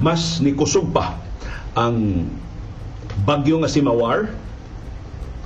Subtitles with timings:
[0.00, 1.20] mas nikusog pa
[1.76, 2.26] ang
[3.22, 4.32] bagyo nga si Mawar.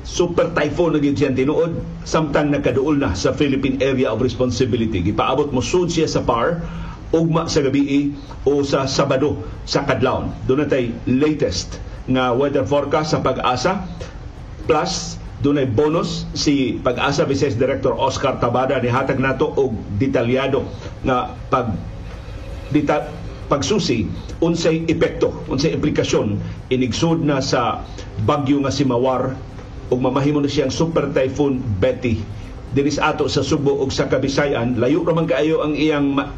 [0.04, 1.80] Super typhoon na gyud siyang tinuod.
[2.04, 5.00] Samtang nakaduol na sa Philippine Area of Responsibility.
[5.00, 6.60] Gipaabot mo sud siya sa PAR
[7.14, 8.10] ugma sa gabi
[8.42, 11.78] o sa Sabado sa Kadlawon doon tay latest
[12.10, 13.88] nga weather forecast sa pag-asa.
[14.68, 18.76] Plus dunay bonus si Pag-asa Vice Director Oscar Tabada.
[18.80, 20.68] Ni hatag nato og detalyado
[21.04, 21.72] nga pag
[22.72, 23.08] dita,
[23.46, 24.08] pagsusi
[24.40, 26.40] unsay epekto unsay implikasyon
[26.72, 27.84] inigsud na sa
[28.24, 29.36] bagyo nga si Mawar
[29.92, 32.20] ug mamahimo na siyang super typhoon Betty.
[32.74, 36.32] Dinis ato sa Subo ug sa Kabisayan layo ra man kaayo ang iyang ma-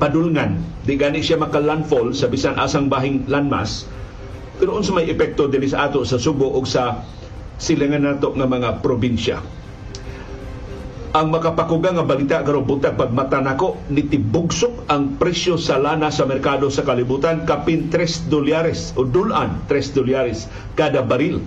[0.00, 3.84] padulngan di gani siya makalandfall sa bisan asang bahing landmass.
[4.56, 7.04] Pero unsa may epekto dinis ato sa Subo ug sa
[7.60, 9.42] silangan nato nga mga probinsya
[11.16, 16.68] ang makapakuga nga balita karon butag pagmata nako nitibugsok ang presyo sa lana sa merkado
[16.68, 20.44] sa kalibutan kapin 3 dolyares o dulan 3 dolyares
[20.76, 21.40] kada baril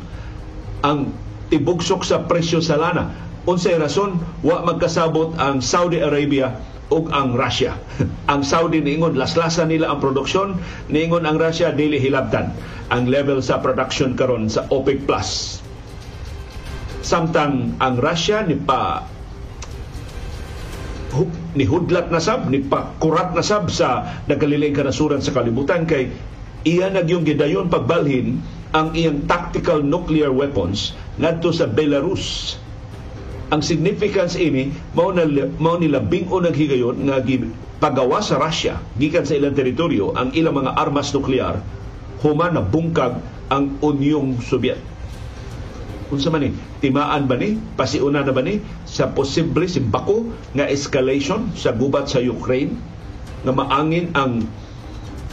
[0.81, 1.14] ang
[1.53, 3.14] tibugsok sa presyo sa lana.
[3.45, 6.53] Unsay rason wa magkasabot ang Saudi Arabia
[6.90, 7.78] ug ang Russia.
[8.31, 10.58] ang Saudi niingon laslasan nila ang produksyon,
[10.90, 12.53] niingon ang Russia dili hilabtan
[12.90, 15.62] ang level sa production karon sa OPEC Plus.
[17.06, 19.06] Samtang ang Russia ni pa
[21.58, 26.14] ni hudlat na sab, ni pakurat na sab sa nagkaliling kanasuran sa kalibutan kay
[26.68, 32.58] iya nagyong gidayon pagbalhin ang iyang tactical nuclear weapons ngadto sa Belarus.
[33.50, 35.26] Ang significance ini mao na
[35.58, 37.18] mao nila bing-o naghigayon nga
[37.82, 41.58] pagawa sa Russia gikan sa ilang teritoryo ang ilang mga armas nuklear
[42.20, 43.18] human na bungkag
[43.50, 44.78] ang Unyong Soviet.
[46.10, 46.50] Unsa man ni?
[46.82, 47.58] Timaan ba ni?
[47.78, 52.74] Pasiuna na ba ni sa posible simbako nga escalation sa gubat sa Ukraine
[53.46, 54.44] nga maangin ang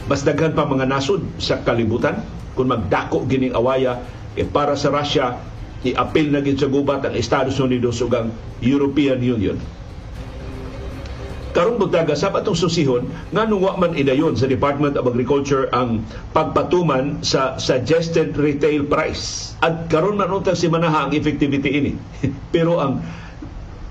[0.07, 2.23] mas daghan pa mga nasod sa kalibutan
[2.55, 3.99] kung magdako gining awaya
[4.39, 5.35] eh, para sa Russia
[5.83, 8.31] i-appeal na gid sa gubat ang Estados Unidos ug ang
[8.63, 9.57] European Union
[11.57, 17.25] karong buntaga sa atong susihon nga nung man idayon sa Department of Agriculture ang pagpatuman
[17.25, 19.57] sa suggested retail price.
[19.65, 21.91] At karon man untang si manaha ang effectivity ini.
[22.53, 23.01] Pero ang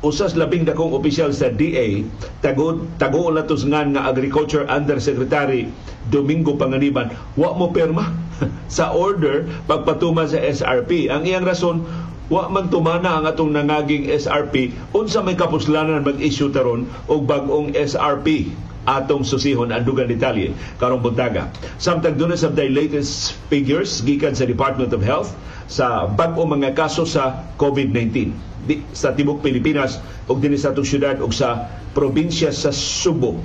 [0.06, 2.06] usas labing dakong opisyal sa DA
[2.38, 5.66] tagod tago latos ngan nga agriculture undersecretary
[6.06, 8.14] Domingo Panganiban wa mo perma
[8.70, 11.82] sa order pagpatuma sa SRP ang iyang rason
[12.26, 18.50] wa man tumana ang atong nangaging SRP unsa may kapuslanan mag-issue taron og bag-ong SRP
[18.86, 21.50] atong susihon ang dugang detalye karong buntaga.
[21.78, 25.34] Samtang doon sa the latest figures gikan sa Department of Health
[25.66, 28.30] sa bag-o mga kaso sa COVID-19
[28.66, 29.98] di, sa tibok Pilipinas
[30.30, 33.38] ug dinhi sa atong syudad ug sa probinsya sa Subo.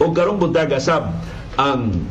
[0.00, 1.12] O karong buntaga sab
[1.60, 2.04] ang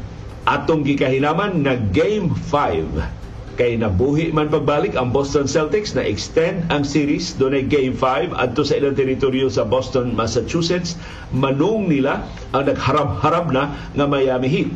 [0.45, 3.18] atong gikahinaman na Game 5
[3.59, 7.35] kay nabuhi man pagbalik ang Boston Celtics na extend ang series.
[7.35, 10.95] Dunay game 5 adto sa ilang teritoryo sa Boston, Massachusetts.
[11.35, 12.23] Manung nila
[12.55, 14.71] ang nagharap-harap na nga Miami Heat.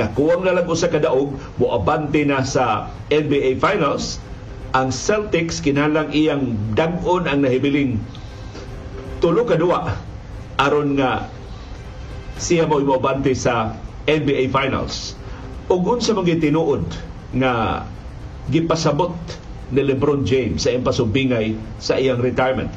[0.00, 4.16] Nakuwang na lang sa kadaog moabante na sa NBA Finals.
[4.72, 8.00] Ang Celtics kinahanglang iyang dag-on ang nahibiling
[9.20, 9.92] tulo ka duwa.
[10.56, 11.28] Aron nga
[12.40, 13.76] siya mo moabante sa
[14.08, 15.20] NBA Finals.
[15.68, 16.88] Ug unsa man tinuod
[17.36, 17.84] nga
[18.50, 19.14] gipasabot
[19.72, 22.72] ni LeBron James sa impasubingay sa iyang retirement.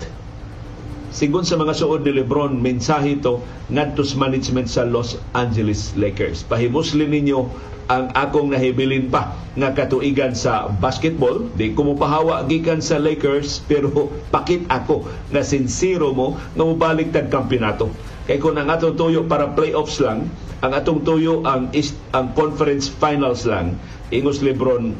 [1.15, 3.39] Sigon sa mga suod ni LeBron, mensahe ito
[3.71, 6.43] ngadto sa management sa Los Angeles Lakers.
[6.43, 7.39] Pahimuslin ninyo
[7.85, 11.47] ang akong nahibilin pa nga katuigan sa basketball.
[11.55, 17.15] Di ko mo pahawa gikan sa Lakers pero pakit ako na sincero mo nga mobalik
[17.15, 17.87] tag kampeonato.
[18.25, 20.27] Kay kung ang atong tuyo para playoffs lang,
[20.65, 23.77] ang atong tuyo ang, is, ang conference finals lang,
[24.09, 24.97] ingos Lebron,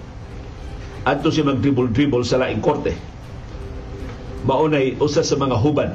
[1.06, 2.98] adto siya mag-dribble-dribble sa laing korte.
[4.46, 5.94] Maunay usa sa mga hubad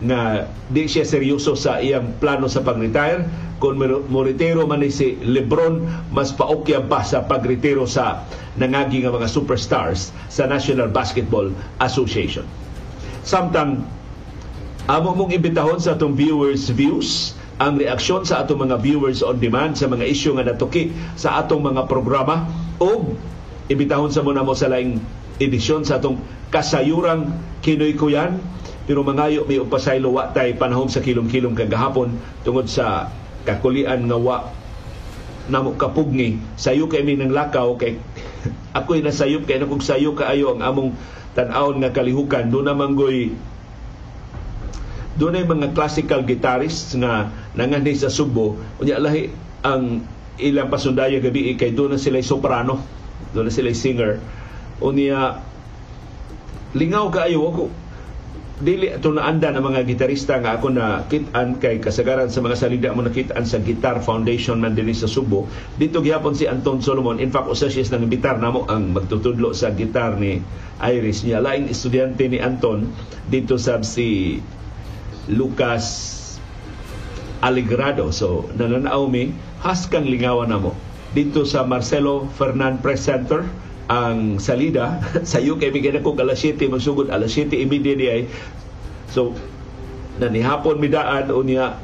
[0.00, 3.28] na di siya seryoso sa iyang plano sa pag-retire
[3.60, 3.76] kung
[4.08, 8.24] moritero man si Lebron mas paokya pa sa pagretiro sa
[8.56, 11.52] nangagi nga mga superstars sa National Basketball
[11.84, 12.48] Association.
[13.20, 13.84] Samtang
[14.88, 19.76] amo mong imbitahon sa atong viewers views ang reaksyon sa atong mga viewers on demand
[19.76, 22.48] sa mga isyu nga natuki sa atong mga programa
[22.80, 23.12] o
[23.70, 24.98] ibitahon sa muna mo sa laing
[25.38, 26.18] edisyon sa atong
[26.50, 27.30] kasayurang
[27.62, 28.42] Kinoy Kuyan.
[28.90, 33.06] Pero mangayo may upasaylo wa tay panahon sa kilom-kilom kagahapon tungod sa
[33.46, 34.50] kakulian nga wa
[35.46, 36.42] namo kapugni.
[36.58, 38.02] Sayo kay mi nang lakaw kay
[38.78, 40.90] ako'y nasayop kay nakog sayo kaayo ang among
[41.38, 42.50] tan-awon nga kalihukan.
[42.50, 43.30] Do na manggoy
[45.14, 48.58] doon ay mga classical guitarists nga nangani sa Subo.
[48.82, 49.30] Unya lahi
[49.62, 50.02] ang
[50.40, 52.99] ilang pasundaya gabi kay doon na sila soprano
[53.32, 54.18] doon na sila singer.
[54.80, 55.38] Unya
[56.74, 57.64] lingaw kaayo ako.
[58.60, 62.92] Dili ato naanda ng mga gitarista nga ako na kitan kay kasagaran sa mga salida
[62.92, 65.48] mo nakitaan sa Guitar Foundation man dinhi sa Subo.
[65.80, 67.16] Dito gihapon si Anton Solomon.
[67.24, 70.44] In fact usa siya nang imbitar namo ang magtutudlo sa gitar ni
[70.76, 71.40] Iris niya.
[71.40, 72.92] Laing estudyante ni Anton
[73.32, 74.36] dito sab si
[75.32, 76.16] Lucas
[77.40, 79.32] Aligrado so nananaw mi
[79.64, 83.42] haskang lingawan namo dito sa Marcelo Fernan Press Center
[83.90, 87.10] ang salida sa UK bigyan ako alas 7 magsugod.
[87.10, 88.20] Alas 7 immediately ay
[89.10, 89.34] so
[90.22, 91.74] nanihapon mi daan unya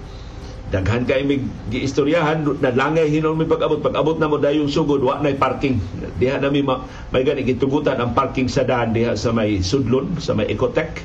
[0.70, 3.82] daghan kay mig giistoryahan nalangay hinon mi pag-abot.
[3.82, 5.82] Pag-abot na mo dayong sugod wa nay parking.
[6.22, 10.18] Diha na mi ma, may gani gitugutan ang parking sa daan diha sa may sudlon
[10.22, 11.02] sa may Ecotech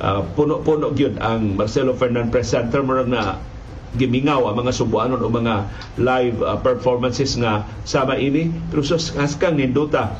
[0.00, 2.80] uh, puno-puno gyud ang Marcelo Fernan Press Center.
[2.84, 3.38] Murag na
[3.94, 5.54] gimingaw ang mga subuanon o mga
[6.02, 8.50] live uh, performances nga sama ini.
[8.70, 10.18] Pero sa haskang ninduta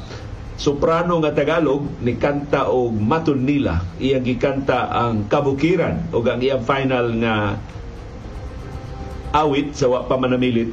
[0.54, 6.14] soprano nga Tagalog ni kanta og maton nila iyang gikanta ang kabukiran.
[6.14, 7.58] O ang iyang final nga
[9.34, 10.06] awit sa wa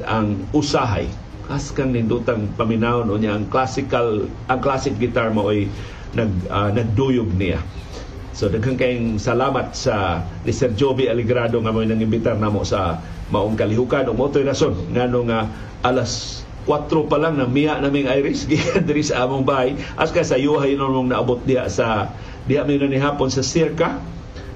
[0.06, 1.10] ang usahay.
[1.50, 5.66] Haskang nindutang paminawon o niya ang classical ang classic guitar mo ay
[6.14, 7.58] nag uh, nagduyog niya
[8.32, 12.96] So daghang kayong salamat sa ni Sir Joby Aligrado nga mo nang imbitar namo sa
[13.28, 14.08] maong kalihukan.
[14.08, 15.52] O motoy rason ngano nga
[15.84, 19.76] alas 4 pa lang na miya naming Iris gikan diri sa among bahay.
[20.00, 22.08] As ka sa yuhay mong naabot diha sa
[22.48, 24.00] diha mi ni hapon sa Sirka.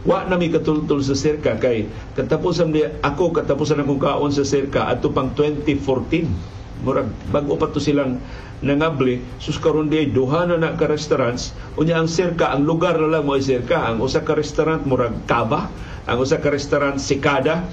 [0.09, 4.89] Wa na mi katultol sa Sirka kay katapusan di ako katapusan akong kaon sa Sirka
[4.89, 8.21] adto pang 2014 murag bag-o pa to silang
[8.65, 11.53] nangabli sus karon di duha na na ka restaurants.
[11.77, 13.85] Unya ang sirka ang lugar na lang mo sirka.
[13.85, 15.69] Ang usa ka restaurant murag kaba.
[16.09, 17.67] Ang usa ka restaurant sikada.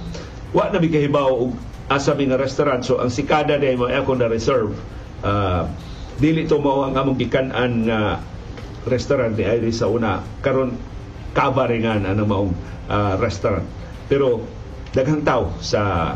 [0.51, 1.55] Wa na kahibaw og
[1.87, 2.83] asa mi nga restaurant.
[2.83, 4.75] So ang sikada day mo ako na reserve.
[5.23, 5.71] Uh,
[6.19, 7.99] dili to mao ang among gikan-an nga
[8.83, 10.19] restaurant ni Iris sa una.
[10.43, 10.75] Karon
[11.31, 12.51] kaba ringan ang maong
[12.91, 13.65] uh, restaurant.
[14.11, 14.43] Pero
[14.93, 16.13] daghang tao sa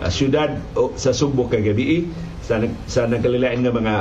[0.00, 2.08] uh, syudad o sa Sugbo kay gabi
[2.52, 3.96] sa sa nagkalilain nga mga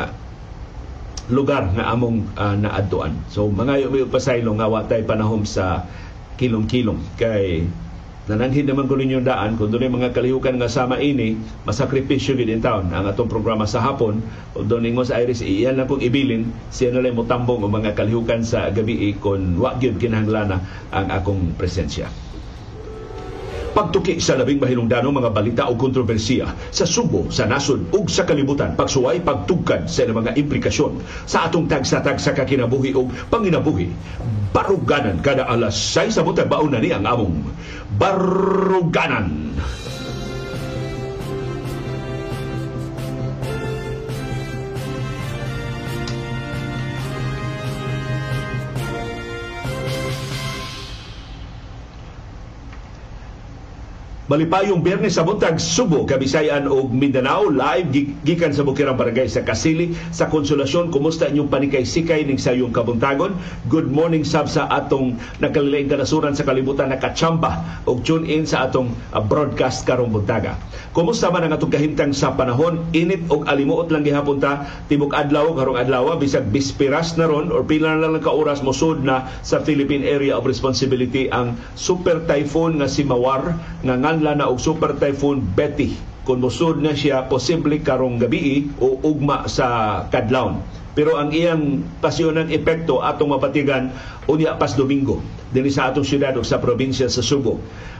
[1.31, 3.15] lugar nga among uh, naadtuan.
[3.31, 5.87] So mga may pasaylo nga watay panahom sa
[6.35, 7.63] kilom-kilom kay
[8.27, 12.59] nananhin naman ko ninyo daan kung doon mga kalihukan nga sama ini masakripisyo gid in
[12.59, 12.91] town.
[12.91, 14.19] Ang atong programa sa hapon
[14.51, 17.71] o doon ingon sa Iris iyan lang kong ibilin siya na lang mo tambong ang
[17.71, 20.59] mga kalihukan sa gabi kung wa gyud kinahanglan
[20.91, 22.11] ang akong presensya
[23.71, 28.75] pagtuki sa labing mahinungdanong mga balita o kontrobersiya sa Subo, sa nasod ug sa kalibutan,
[28.75, 33.91] pagsuway pagtugkad sa mga implikasyon sa atong tagsa-tag sa kakinabuhi o panginabuhi.
[34.51, 37.39] Baruganan kada alas 6 sa butang baon na ni ang among
[37.95, 39.55] Baruganan.
[54.31, 59.91] Malipayong Biyernes sa buntag Subo, Kabisayan ug Mindanao live gikan sa Bukirang Barangay sa Kasili
[60.15, 60.87] sa Konsolasyon.
[60.87, 63.35] Kumusta inyong panikay-sikay ning sayong kabuntagon?
[63.67, 68.71] Good morning sab sa atong nakalilaing kanasuran sa kalibutan na Kachamba ug tune in sa
[68.71, 70.55] atong uh, broadcast karong buntaga.
[70.95, 72.87] Kumusta man ang atong kahimtang sa panahon?
[72.95, 77.67] Init og alimuot lang gihapon ta tibok adlaw karong adlaw bisag bispiras na ron or
[77.67, 78.63] pila na lang ka oras
[79.03, 84.37] na sa Philippine Area of Responsibility ang super typhoon nga si Mawar nga ngan kinahanglan
[84.37, 90.05] na og super typhoon Betty kung musud na siya posible karong gabi o ugma sa
[90.13, 90.61] kadlawon.
[90.93, 93.89] Pero ang iyang pasyonan epekto atong mapatigan
[94.29, 95.17] unya pas Domingo
[95.51, 97.59] dinhi sa atong syudad ug sa probinsya sa Subo.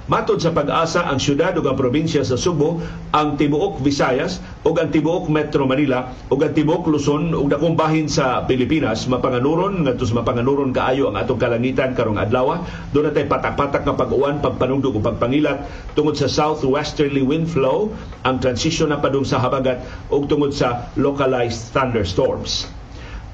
[0.10, 2.82] Matod sa pag-asa ang syudad ug ang probinsya sa Subo,
[3.14, 8.10] ang tibuok Visayas ug ang tibuok Metro Manila ug ang tibuok Luzon ug dakong bahin
[8.10, 12.66] sa Pilipinas mapanganuron ngadto sa mapanganuron kaayo ang atong kalangitan karong adlaw.
[12.92, 17.94] Doon natay patak-patak nga pag-uwan, pagpanugdog ug pagpangilat tungod sa southwesterly wind flow,
[18.26, 22.81] ang transition na padung sa habagat ug tungod sa localized thunderstorms.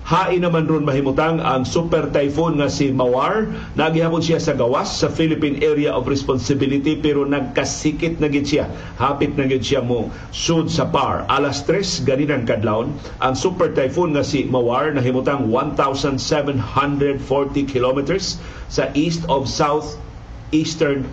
[0.07, 3.51] Hain naman ron mahimutang ang super typhoon nga si Mawar.
[3.75, 8.71] Nagihapon siya sa gawas sa Philippine Area of Responsibility pero nagkasikit na gid siya.
[8.95, 11.27] Hapit na gid siya mo sud sa par.
[11.27, 16.71] Alas 3 ganinang kadlawon ang super typhoon nga si Mawar nahimutang 1,740
[17.67, 18.39] kilometers
[18.71, 19.99] sa east of South
[20.55, 21.03] Eastern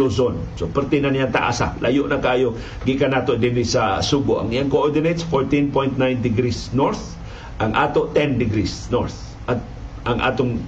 [0.00, 0.40] Luzon.
[0.56, 1.76] So perti na niya taasa.
[1.84, 2.56] Layo na kayo
[2.88, 4.40] gikan nato dinhi sa Subo.
[4.40, 7.19] Ang iyang coordinates 14.9 degrees north
[7.60, 9.60] ang ato 10 degrees north at
[10.08, 10.64] ang atong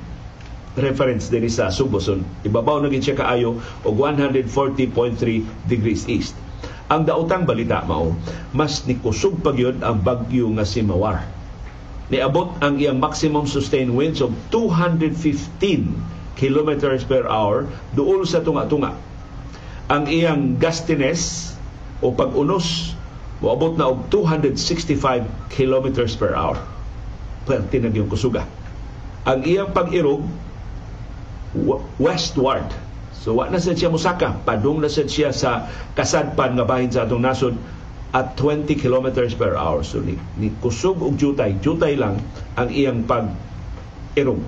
[0.76, 2.24] reference din sa Suboson.
[2.44, 4.92] Ibabaw na gid kaayo og 140.3
[5.68, 6.36] degrees east.
[6.92, 8.12] Ang daotang balita mao,
[8.52, 11.24] mas nikusog pa gyud ang bagyo nga si Mawar.
[12.12, 15.16] Niabot ang iyang maximum sustained winds of 215
[16.36, 17.64] kilometers per hour
[17.96, 18.92] duol sa tunga-tunga.
[19.88, 21.56] Ang iyang gustiness
[22.04, 22.92] o pag-unos
[23.40, 26.60] moabot na og 265 kilometers per hour.
[27.48, 28.46] Na yung kusuga.
[29.26, 30.22] Ang iyang pag-irog
[31.98, 32.66] westward.
[33.22, 37.06] So wa na sad siya musaka, padung na sad siya sa kasadpan nga bahin sa
[37.06, 37.54] atong nasod
[38.12, 39.86] at 20 kilometers per hour.
[39.86, 42.18] So ni, ni kusog og jutay, jutay lang
[42.58, 43.30] ang iyang pag
[44.18, 44.42] irog.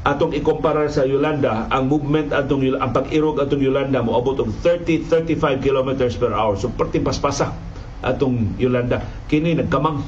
[0.00, 5.60] Atong ikumpara sa Yolanda, ang movement atong ang pag-irog atong Yolanda moabot og 30 35
[5.60, 6.56] kilometers per hour.
[6.56, 7.52] So perti paspasa
[8.00, 9.00] atong Yolanda.
[9.28, 10.00] Kini nagkamang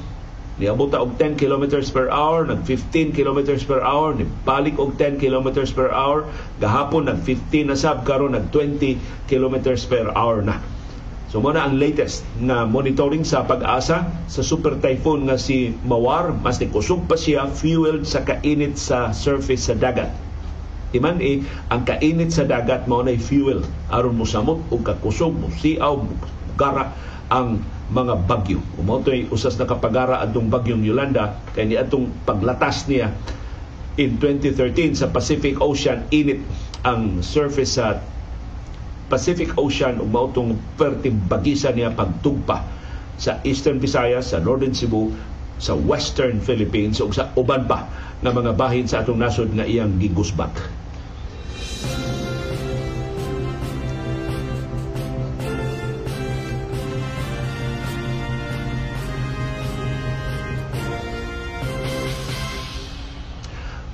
[0.60, 5.16] niabot og 10 kilometers per hour, nag 15 kilometers per hour, ni balik og 10
[5.22, 6.28] kilometers per hour,
[6.60, 10.60] gahapon nag 15 na sab karon nag 20 kilometers per hour na.
[11.32, 16.36] So mo na ang latest na monitoring sa pag-asa sa super typhoon nga si Mawar,
[16.44, 20.12] mas ni kusog pa siya fueled sa kainit sa surface sa dagat.
[20.92, 21.40] Iman eh,
[21.72, 26.04] ang kainit sa dagat mao na fuel aron mo samot og kakusog mo siaw
[26.60, 26.92] gara
[27.32, 28.58] ang mga bagyo.
[28.80, 33.12] Umotoy usas na kapagara adtong bagyong Yolanda kay ni atong paglatas niya
[34.00, 36.40] in 2013 sa Pacific Ocean init
[36.82, 38.00] ang surface sa
[39.12, 42.64] Pacific Ocean ug mao tong perting bagisa niya pagtugpa
[43.20, 45.12] sa Eastern Visayas, sa Northern Cebu,
[45.60, 47.86] sa Western Philippines ug sa uban pa
[48.24, 50.50] nga mga bahin sa atong nasod nga iyang gigusbat.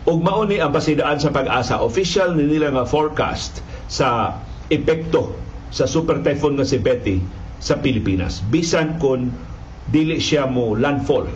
[0.08, 3.60] Ug mao ni ang pasidaan sa pag-asa official ni nila nga forecast
[3.92, 4.40] sa
[4.72, 5.36] epekto
[5.68, 7.20] sa super typhoon nga si Betty
[7.60, 8.40] sa Pilipinas.
[8.48, 9.28] Bisan kon
[9.92, 11.28] dili siya mo landfall.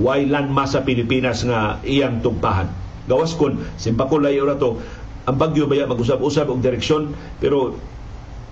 [0.00, 2.72] Why landmass sa Pilipinas nga iyang tugpahan?
[3.04, 4.80] Gawas kon simbakulay ora to
[5.28, 7.76] ang bagyo baya mag-usab-usab og direksyon pero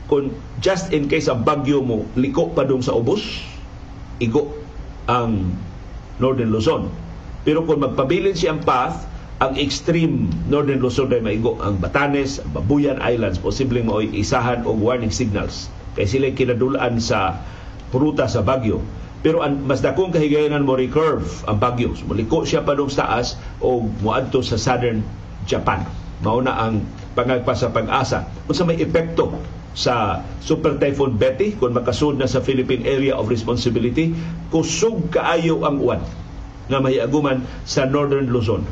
[0.05, 3.25] kung just in case ang bagyo mo liko pa dong sa ubos
[4.21, 4.53] igo
[5.09, 5.57] ang
[6.21, 6.93] Northern Luzon.
[7.49, 12.97] Pero kung magpabilin siyang path ang extreme northern Luzon ay maigo ang Batanes, ang Babuyan
[13.05, 13.37] Islands.
[13.37, 15.69] Posibleng mao'y isahan og warning signals.
[15.93, 17.45] Kay sila kinadulaan sa
[17.97, 18.85] ruta sa Bagyo
[19.25, 23.88] pero ang mas dakong kahigayonan mo recurve ang Bagyo muliko siya pa sa taas o
[24.05, 25.00] muadto sa southern
[25.49, 25.83] Japan.
[26.21, 26.85] Mao na ang
[27.19, 28.28] pangagpa sa pag-asa.
[28.47, 29.35] Unsa may epekto
[29.75, 34.14] sa Super Typhoon Betty kung makasud na sa Philippine Area of Responsibility
[34.49, 36.00] kusog kaayo ang uwan
[36.71, 38.64] nga mahiaguman sa Northern Luzon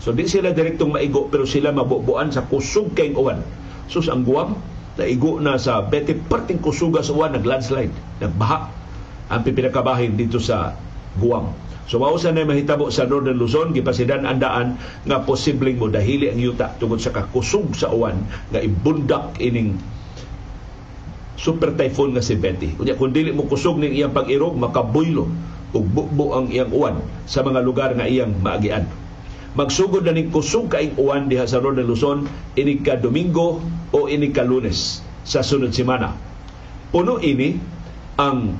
[0.00, 3.40] So di sila direktong maigo pero sila mabubuan sa kusog kay uwan.
[3.88, 4.58] Sus ang Guam
[4.96, 7.92] naigo na sa beti parting kusuga sa uwan naglandslide,
[8.24, 8.58] nagbaha
[9.28, 10.72] ang pipinakabahin dito sa
[11.20, 11.52] Guam.
[11.86, 14.74] So mao sa na mahitabo sa Northern Luzon gipasidan andaan
[15.06, 19.78] nga posibleng mo dahili ang yuta tungod sa kakusog sa uwan nga ibundak ining
[21.38, 22.74] super typhoon nga si Betty.
[22.74, 25.30] Unya kung dili mo kusog ning iyang pag-irog makabuylo
[25.70, 26.98] ug bukbo ang iyang uwan
[27.28, 28.88] sa mga lugar nga iyang maagian
[29.56, 32.28] magsugod na ning kusog kaing uwan diha sa Northern Luzon
[32.60, 33.64] ini ka Domingo
[33.96, 36.12] o ini ka Lunes sa sunod semana.
[36.92, 37.56] Puno ini
[38.20, 38.52] ang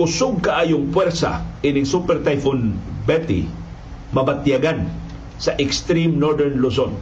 [0.00, 2.72] kusog kaayong puwersa ining Super Typhoon
[3.04, 3.44] Betty
[4.16, 4.88] mabatyagan
[5.36, 6.96] sa extreme northern Luzon.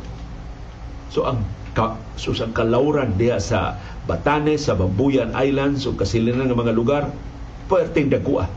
[1.14, 1.46] So ang
[1.78, 3.78] ka, so kalauran diha sa
[4.10, 7.06] Batanes, sa Babuyan Islands o kasilinan ng mga lugar,
[7.70, 8.50] puwerteng dagwa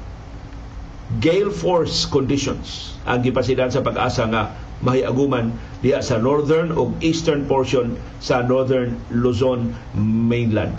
[1.17, 4.53] gale force conditions ang gipasidan sa pag-asa nga
[4.85, 5.49] mahiaguman
[5.81, 10.77] diha sa northern o eastern portion sa northern Luzon mainland.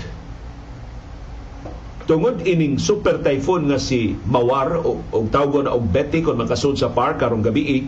[2.07, 6.91] Tungod ining super typhoon nga si Mawar o, o tawgon og Betty kung makasud sa
[6.91, 7.87] par karong gabi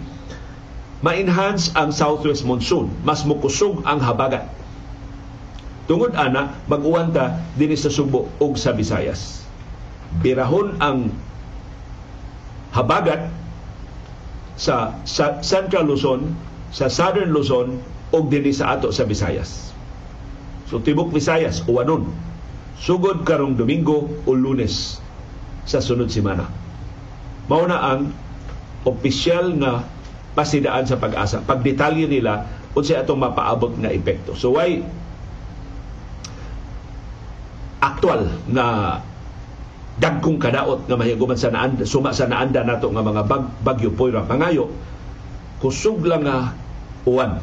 [1.03, 2.87] ma-enhance ang southwest monsoon.
[3.03, 4.47] Mas mukusog ang habagat.
[5.91, 9.43] Tungod ana, mag-uwanta din sa Subo ug sa Visayas.
[10.23, 11.11] Birahon ang
[12.73, 13.29] habagat
[14.57, 16.33] sa, sa Central Luzon,
[16.73, 17.81] sa Southern Luzon
[18.13, 19.73] o dinhi sa ato sa Visayas.
[20.69, 22.09] So tibok Visayas uwanon
[22.81, 24.99] sugod karong Domingo o Lunes
[25.69, 26.49] sa sunod semana.
[27.47, 28.11] Mao na ang
[28.89, 29.85] opisyal nga
[30.33, 31.45] pasidaan sa pag-asa.
[31.45, 34.33] Pagdetalye nila unsay atong mapaabot nga epekto.
[34.33, 34.81] So why
[37.85, 38.97] actual na
[40.01, 44.25] dagkong kadaot nga mahiguman sa naanda, suma sa naanda nato nga mga bag, bagyo poira
[44.25, 44.73] pangayo
[45.63, 46.57] kusog lang nga
[47.07, 47.39] uwan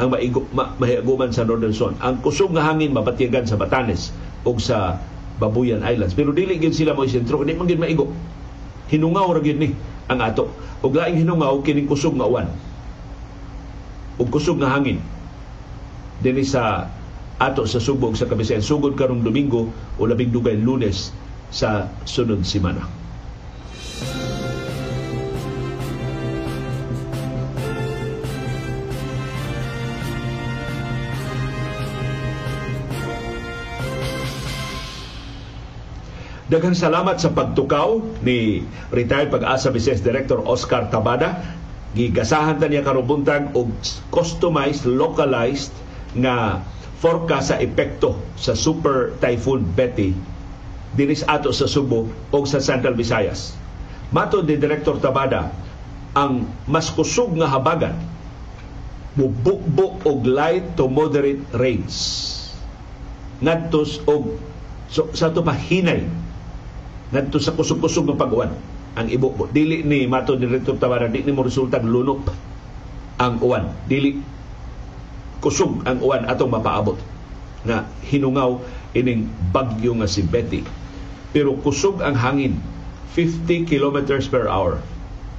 [0.00, 1.92] ang maigo, ma, mahiaguman sa Northern Zone.
[2.00, 4.16] Ang kusog nga hangin mapatiyagan sa Batanes
[4.48, 4.96] o sa
[5.36, 6.16] Babuyan Islands.
[6.16, 8.08] Pero dili gyud sila mo sentro, hindi man gyud maigo.
[8.88, 9.76] Hinungaw ra gyud ni
[10.08, 10.48] ang ato.
[10.80, 12.48] Ug laing hinungaw kining kusog nga uwan.
[14.16, 15.04] Ug kusog nga hangin
[16.24, 16.88] dinhi sa
[17.40, 21.12] ato sa subog sa Kabisayan sugod karong Domingo o labing dugay Lunes
[21.50, 22.86] sa sunod semana.
[36.50, 41.38] Daghang salamat sa pagtukaw ni retired pag-asa Business Director Oscar Tabada.
[41.94, 43.70] Gigasahan ta niya karubuntag og
[44.10, 45.70] customized, localized
[46.18, 46.58] nga
[46.98, 50.10] forecast sa epekto sa Super Typhoon Betty
[50.94, 53.54] dinis ato sa Subo o sa Central Visayas.
[54.10, 55.54] Mato ni Director Tabada,
[56.18, 57.94] ang mas kusog nga habagan
[59.14, 62.26] mubukbok og light to moderate rains.
[63.42, 64.38] Ngadtos og
[64.90, 66.06] so, sa to pa hinay
[67.10, 68.54] sa kusog-kusog ng pag-uwan
[68.94, 69.50] ang ibukbo.
[69.50, 72.30] Dili ni mato ni Rector Tabara di ni mo resulta lunok
[73.18, 73.70] ang uwan.
[73.86, 74.18] Dili
[75.42, 76.98] kusog ang uwan atong mapaabot.
[77.66, 78.62] Na hinungaw
[78.96, 80.62] ining bagyo nga si Betty.
[81.30, 82.58] Pero kusog ang hangin
[83.14, 84.82] 50 kilometers per hour.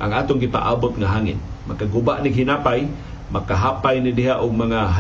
[0.02, 1.40] Ang atong gipaabot nga hangin.
[1.68, 2.88] Makaguba ni hinapay
[3.32, 4.92] makahapay ni diha og mga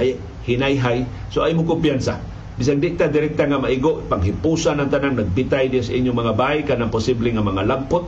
[0.47, 1.05] hinayhay.
[1.29, 2.17] So ay mo kumpiyansa.
[2.55, 6.59] Bisag di ta direkta nga maigo panghipusan ang tanang nagbitay di sa inyong mga bahay
[6.63, 8.07] kanang posible nga mga lampot.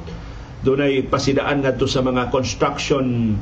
[0.63, 3.35] Dunay pasidaan ngadto sa mga construction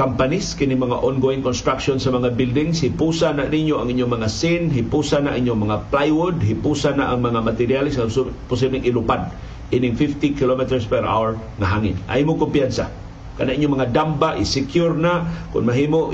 [0.00, 4.72] companies kini mga ongoing construction sa mga buildings hipusa na ninyo ang inyong mga sin
[4.72, 8.08] hipusa na inyong mga plywood hipusa na ang mga materyales sa
[8.48, 9.28] posibleng ilupad.
[9.68, 12.00] Ining 50 kilometers per hour nga hangin.
[12.08, 12.88] Ay mo kumpiyansa.
[13.36, 15.28] Kana inyong mga damba i-secure na.
[15.52, 16.08] Kung mahimo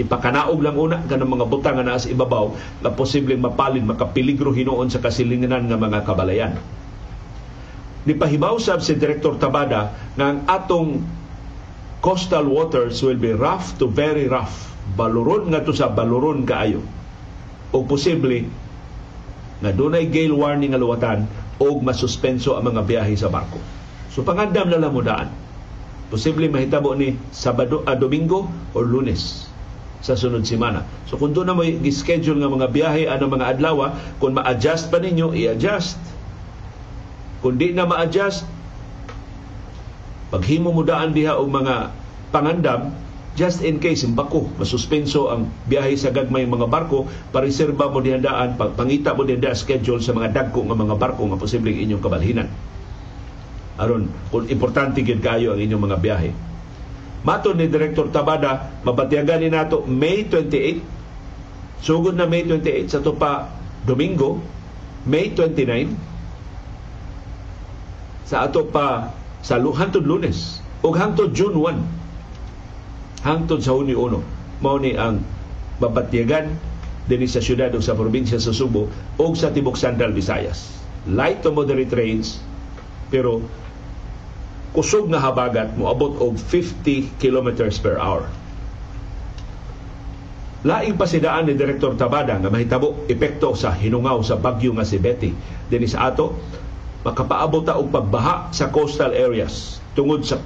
[0.00, 4.88] ipakanaog lang una kanang mga butang nga naa sa ibabaw na posibleng mapalid makapiligro hinuon
[4.88, 6.56] sa kasilinganan nga mga kabalayan.
[8.08, 11.19] Nipahibaw sab si Director Tabada nga ang atong
[12.00, 14.72] coastal waters will be rough to very rough.
[14.96, 16.80] Baluron nga to sa baluron kaayo.
[17.70, 18.48] O posible
[19.60, 21.28] nga dunay gale warning nga luwatan
[21.60, 23.60] o masuspenso ang mga biyahe sa barko.
[24.10, 25.28] So pangandam na lang mo daan.
[26.10, 29.46] Posible mahitabo ni Sabado, a Domingo o Lunes
[30.00, 30.82] sa sunod semana.
[31.06, 34.98] So kung doon na mo schedule nga mga biyahe ano mga adlaw, kung ma-adjust pa
[34.98, 36.00] ninyo, i-adjust.
[37.44, 38.48] Kung di na ma-adjust,
[40.30, 41.90] paghimo mo daan diha og mga
[42.30, 42.94] pangandam,
[43.34, 49.14] just in case bako, masuspenso ang biyahe sa gagmay mga barko, pareserba mo dihandaan, pangita
[49.14, 52.48] mo dihandaan schedule sa mga dagko nga mga barko nga posibleng inyong kabalhinan.
[53.80, 56.30] aron kung importante gid kayo ang inyong mga biyahe
[57.20, 61.84] Mato ni Director Tabada, mabatiyagan ni nato May 28.
[61.84, 63.52] Sugod na May 28 sa to pa
[63.84, 64.40] Domingo,
[65.04, 65.92] May 29.
[68.24, 73.24] Sa ato pa sa hangtod Lunes ug hangtod June 1.
[73.24, 74.64] Hangtod sa Hunyo 1.
[74.64, 75.20] Mao ni ang
[75.80, 76.52] mabatiyagan
[77.08, 80.80] dinhi sa syudad o sa probinsya sa Subo o sa tibok Central Visayas.
[81.08, 82.40] Light to moderate rains
[83.08, 83.42] pero
[84.70, 88.28] kusog nga habagat moabot og 50 kilometers per hour.
[90.60, 95.32] Laing pasidaan ni Direktor Tabada nga mahitabo epekto sa hinungaw sa bagyo nga si Betty
[95.72, 96.36] dinhi sa ato
[97.00, 100.40] makapaabot ta og pagbaha sa coastal areas tungod sa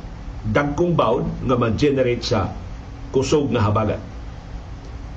[0.45, 2.53] dagkong bawd nga ma-generate sa
[3.11, 4.03] kusog nga habagat.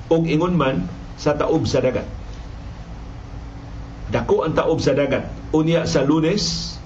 [0.08, 0.88] Og ingon man
[1.20, 2.06] sa taob sa dagat.
[4.08, 5.28] Dako ang taob sa dagat.
[5.52, 6.76] Unya sa Lunes,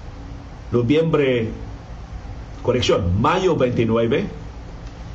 [0.75, 1.47] Nobyembre
[2.65, 4.27] koreksyon, Mayo 29,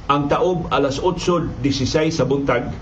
[0.09, 2.73] ang taob alas 8.16 sa buntag,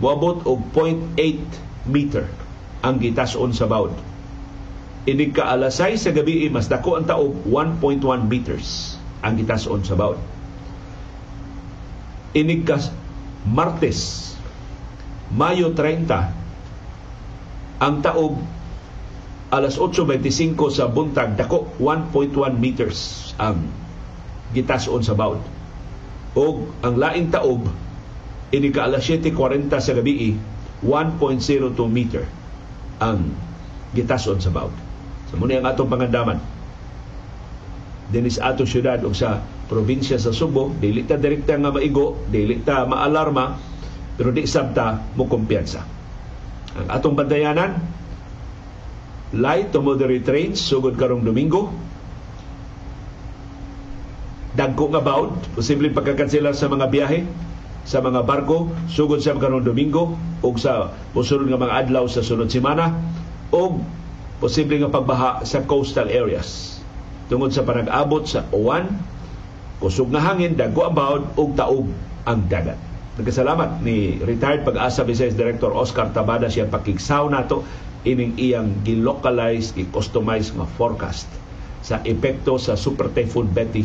[0.00, 2.24] muabot og 0.8 meter
[2.80, 3.92] ang gitason sa bawd.
[5.04, 9.92] Inig ka alas 6 sa gabi, mas dako ang taob 1.1 meters ang gitason sa
[10.00, 10.16] bawd.
[12.32, 12.80] Inig ka
[13.44, 14.32] Martes,
[15.36, 16.08] Mayo 30,
[17.84, 18.40] ang taob
[19.52, 23.60] alas 8.25 sa buntag, dako 1.1 meters ang
[24.56, 25.44] gitason sa bawd.
[26.32, 27.68] O ang laing taob,
[28.56, 30.32] ini ka alas 7.40 sa gabi,
[30.80, 32.24] 1.02 meter
[33.04, 33.36] ang
[33.92, 34.83] gitason sa bawd.
[35.36, 36.38] Muna ang atong pangandaman.
[38.10, 42.84] Dinis atong syudad o sa probinsya sa Subo, dili ta direkta nga maigo, dili ta
[42.84, 43.56] maalarma,
[44.14, 45.80] pero di sabta mo kumpiyansa.
[46.78, 47.80] Ang atong bandayanan,
[49.34, 51.72] light to moderate rains sugod karong Domingo,
[54.54, 57.20] dagko nga baud, posibleng pagkakansela sa mga biyahe
[57.84, 62.48] sa mga barko sugod sa karong Domingo o sa musunod nga mga adlaw sa sunod
[62.48, 62.96] semana
[63.52, 63.76] o
[64.42, 66.78] posible nga pagbaha sa coastal areas
[67.30, 68.88] tungod sa panag-abot sa uwan,
[69.80, 71.88] kusog nga hangin, dagko ang baod ug taog
[72.28, 72.76] ang dagat.
[73.14, 77.62] Nagkasalamat ni retired pag-asa Vice Director Oscar Tabada siya pakigsaw nato
[78.04, 81.30] ining iyang gilocalize, i-customize nga forecast
[81.80, 83.84] sa epekto sa Super Typhoon Betty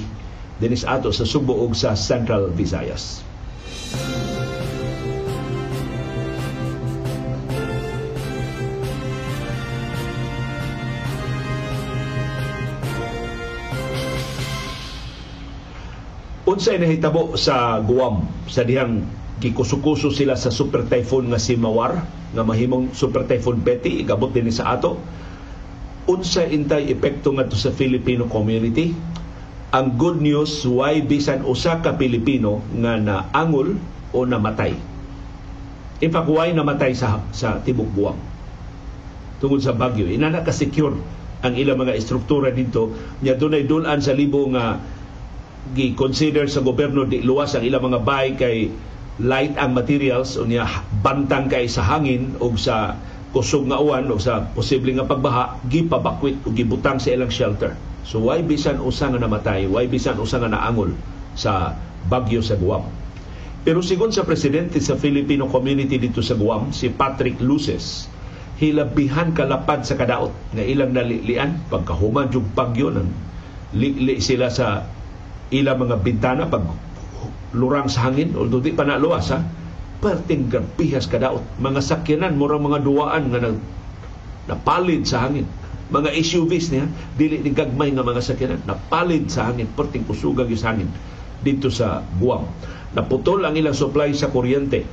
[0.59, 3.23] dinis ato sa Subo ug sa Central Visayas.
[16.49, 19.05] Unsay nahitabo sa Guam sa dihang
[19.37, 22.01] gikusukuso sila sa super typhoon nga si Mawar
[22.33, 24.97] nga mahimong super typhoon Betty igabot din sa ato.
[26.09, 28.97] Unsa intay epekto ngadto sa Filipino community?
[29.69, 33.77] Ang good news why bisan usa ka Pilipino nga naangol
[34.09, 34.73] o namatay?
[36.01, 38.17] In fact why namatay sa sa tibok buwang
[39.37, 40.97] tungod sa bagyo ina na ka secure
[41.45, 42.97] ang ilang mga istruktura dito.
[43.21, 44.81] Nya dunay dulan sa libo nga
[45.75, 48.57] gi-consider sa gobyerno di luwas ang ilang mga bahay kay
[49.19, 50.65] light ang materials o niya
[51.03, 52.95] bantang kay sa hangin o sa
[53.35, 57.75] kusog nga uwan o sa posible nga pagbaha gipabakwit o gibutang sa ilang shelter.
[58.07, 59.69] So why bisan usa nga namatay?
[59.69, 60.97] Why bisan usa nga naangol
[61.37, 61.77] sa
[62.09, 62.89] bagyo sa Guam?
[63.61, 68.09] Pero sigon sa presidente sa Filipino community dito sa Guam si Patrick Luces
[68.59, 73.07] hilabihan kalapad sa kadaot nga ilang nalilian pagkahuman jug bagyo nang
[73.71, 74.83] li, sila sa
[75.49, 76.65] ila mga bintana pag
[77.57, 79.41] lurang sa hangin although di pa na luwas ha?
[79.99, 83.57] Perting gabihas kadaot mga sakyanan murang mga duwaan nga nag
[84.49, 85.45] napalid sa hangin.
[85.89, 86.85] Mga SUVs niya
[87.17, 89.67] dili ni gagmay nga mga sakyanan napalid sa hangin.
[89.73, 90.89] Perting kusugang sa hangin
[91.43, 92.45] dito sa Guam.
[92.95, 94.85] Naputol ang ilang supply sa kuryente.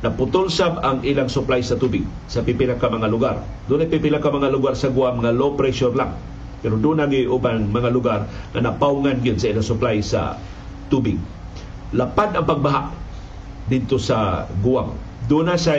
[0.00, 2.06] Naputol sab ang ilang supply sa tubig.
[2.30, 3.42] Sa pipila ka mga lugar.
[3.68, 6.16] Doon ay pipila ka mga lugar sa Guam nga low pressure lang
[6.60, 8.20] pero doon nagi uban mga lugar
[8.52, 10.36] na napawngan gyud sa ilang supply sa
[10.92, 11.16] tubig.
[11.96, 12.92] Lapad ang pagbaha
[13.66, 14.94] dito sa Guam.
[15.26, 15.74] Doon na sa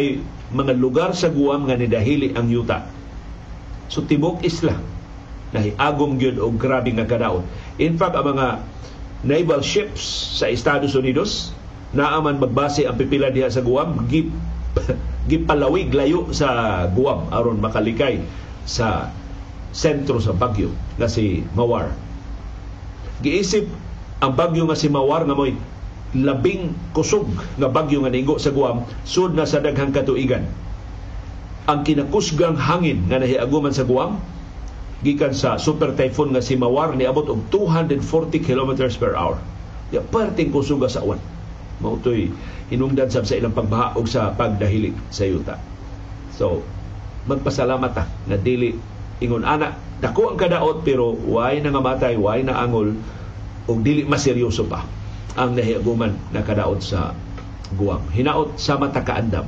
[0.52, 2.84] mga lugar sa Guam nga nidahili ang yuta.
[3.88, 4.76] So tibok isla
[5.52, 7.44] nahiagom gyud og grabe nga kadaot.
[7.76, 8.48] In fact, ang mga
[9.28, 10.02] naval ships
[10.40, 11.54] sa Estados Unidos
[11.92, 14.32] naaman magbase ang pipila diha sa Guam gip
[15.30, 18.24] gipalawig layo sa Guam aron makalikay
[18.64, 19.12] sa
[19.72, 21.92] sentro sa bagyo nga si Mawar.
[23.24, 23.68] Giisip
[24.22, 25.56] ang bagyo nga si Mawar nga mo'y
[26.12, 30.44] labing kusog nga bagyo nga nigo sa Guam sud na sa daghang katuigan.
[31.72, 34.20] Ang kinakusgang hangin nga nahiaguman sa Guam
[35.02, 39.40] gikan sa super typhoon nga si Mawar ni abot og 240 kilometers per hour.
[39.90, 41.20] Ya perting kusog sa uwan.
[41.82, 42.30] Mautoy
[42.70, 45.60] hinungdan sab sa ilang pagbaha og sa pagdahili sa yuta.
[46.36, 46.64] So,
[47.28, 48.78] magpasalamat ta na dili
[49.22, 52.98] ingon ana dako ang kadaot pero why nangamatay why naangol
[53.70, 54.82] ug dili maseryoso pa
[55.38, 57.16] ang nahiaguman na kadaot sa
[57.72, 58.04] Guam.
[58.12, 59.48] Hinaot sa mata kaandam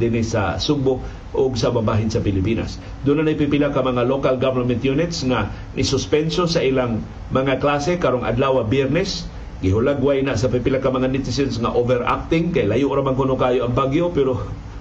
[0.00, 0.98] dinhi sa Sugbo
[1.30, 2.82] o sa babahin sa Pilipinas.
[3.06, 8.00] Doon na pipila ka mga local government units nga ni suspenso sa ilang mga klase
[8.00, 9.28] karong adlaw Biyernes.
[9.60, 13.68] Gihulagway na sa pipila ka mga netizens nga overacting kay layo ra man kuno kayo
[13.68, 14.40] ang bagyo pero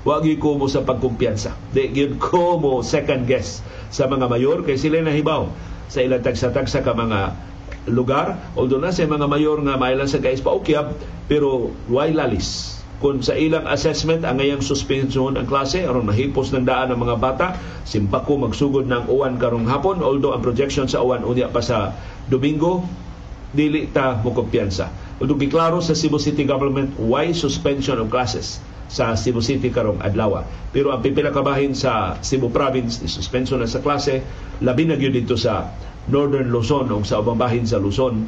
[0.09, 1.53] Wagi ko mo sa pagkumpiyansa.
[1.69, 3.61] Di gyud ko mo second guess
[3.93, 5.45] sa mga mayor kay sila nahibaw
[5.85, 7.37] sa ilang tagsa-tagsa ka mga
[7.93, 8.41] lugar.
[8.57, 10.97] Although na sa mga mayor nga mailan sa guys paukyab
[11.29, 12.81] pero why lalis?
[12.97, 17.15] Kung sa ilang assessment ang ngayang suspension ang klase aron mahipos ng daan ng mga
[17.21, 17.47] bata,
[17.85, 21.93] simpako magsugod ng uwan karong hapon although ang projection sa uwan unya pa sa
[22.25, 22.81] Domingo
[23.53, 24.89] dili ta mo kumpiyansa.
[25.21, 28.57] Although giklaro sa Cebu City Government why suspension of classes
[28.89, 30.41] sa Cebu City karong adlaw.
[30.73, 34.25] Pero ang pipila kabahin sa Cebu Province suspension na sa klase.
[34.65, 35.69] Labi na gyud dito sa
[36.09, 38.25] Northern Luzon o sa ubang bahin sa Luzon.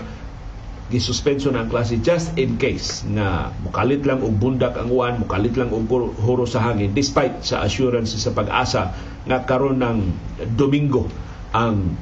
[0.91, 5.71] Gisuspension ang klase just in case na mukalit lang og bundak ang uwan, mukalit lang
[5.71, 5.87] og
[6.19, 8.91] huro sa hangin despite sa assurance sa pag-asa
[9.23, 9.99] nga karon ng
[10.59, 11.07] Domingo
[11.55, 11.95] ang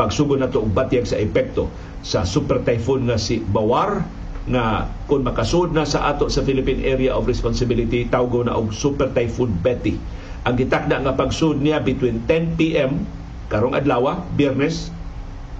[0.00, 1.68] pagsugod nato og batyag sa epekto
[2.00, 4.08] sa super typhoon nga si Bawar
[4.48, 9.12] nga kung makasud na sa ato sa Philippine Area of Responsibility tawgo na og Super
[9.12, 10.00] Typhoon Betty.
[10.48, 13.04] Ang gitakda nga pagsud niya between 10 PM
[13.52, 14.88] karong adlaw, Biyernes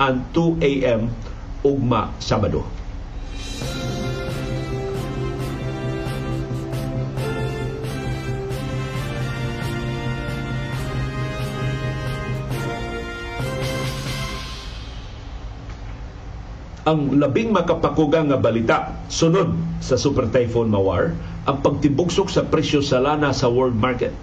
[0.01, 1.13] and 2 AM
[1.61, 2.65] ugma Sabado.
[16.89, 19.53] Ang labing makapakugang nga balita sunod
[19.85, 21.13] sa Super Typhoon Mawar
[21.45, 24.17] ang pagtibugsok sa presyo sa lana sa world market.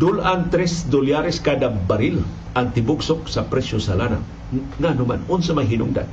[0.00, 2.24] Dulan 3 dolyares kada baril
[2.56, 4.24] ang tibugsok sa presyo sa lana.
[4.80, 6.08] Nga naman, unsa may hinungdan?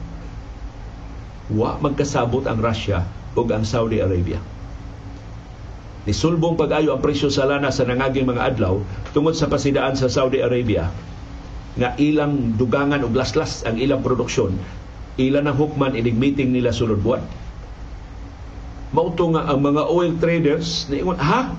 [1.56, 3.08] Wa magkasabot ang Russia
[3.40, 4.44] ug ang Saudi Arabia.
[6.04, 8.84] Nisulbong pag-ayo ang presyo sa lana sa nangaging mga adlaw
[9.16, 10.92] tungod sa pasidaan sa Saudi Arabia
[11.80, 14.60] nga ilang dugangan og laslas ang ilang produksyon
[15.20, 17.22] ilan ang hukman inig meeting nila sulod buwan.
[18.96, 21.54] Mauto nga ang mga oil traders niingon, ha?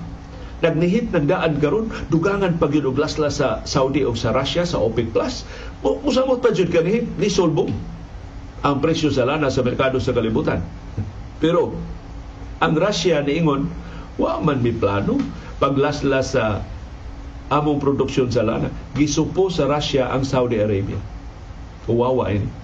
[0.61, 2.93] Nagnihit ng daan karon dugangan pag yun
[3.31, 5.47] sa Saudi o sa Russia sa OPEC Plus.
[5.81, 7.73] Musamot pa dyan kanihit, ni solbong
[8.61, 10.61] ang presyo sa lana sa merkado sa kalibutan.
[11.41, 11.73] Pero
[12.61, 13.65] ang Russia niingon,
[14.21, 15.17] wa man mi plano
[15.57, 16.61] paglasla sa
[17.49, 18.69] among produksyon sa lana.
[18.93, 20.97] Gisupo sa Russia ang Saudi Arabia.
[21.89, 22.60] Uwawa ini.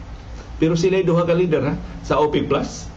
[0.57, 2.89] Pero sila duha ka leader ha, sa OPEC Plus.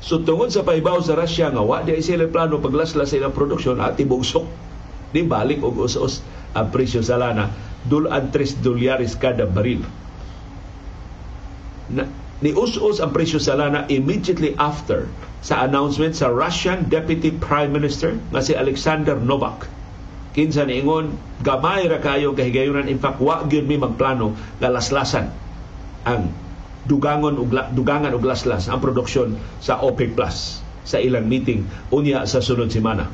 [0.00, 3.82] So tungod sa paibaw sa Russia nga wa di sila plano paglasla sa ilang produksyon
[3.82, 4.46] at ibugsok.
[5.10, 6.22] Di balik og us-us
[6.54, 7.50] ang presyo sa lana
[7.84, 9.82] dulan 3 dolyares kada baril.
[11.90, 12.06] Na,
[12.40, 15.10] ni us-us ang presyo sa lana immediately after
[15.44, 19.68] sa announcement sa Russian Deputy Prime Minister nga si Alexander Novak
[20.30, 21.10] kinsa niingon
[21.42, 25.26] gamay ra kayo kahigayunan in fact wa gyud mi magplano nga laslasan
[26.06, 26.30] ang
[26.88, 32.40] dugangon og dugangan og laslas ang produksyon sa OPEC Plus sa ilang meeting unya sa
[32.40, 33.08] sunod semana.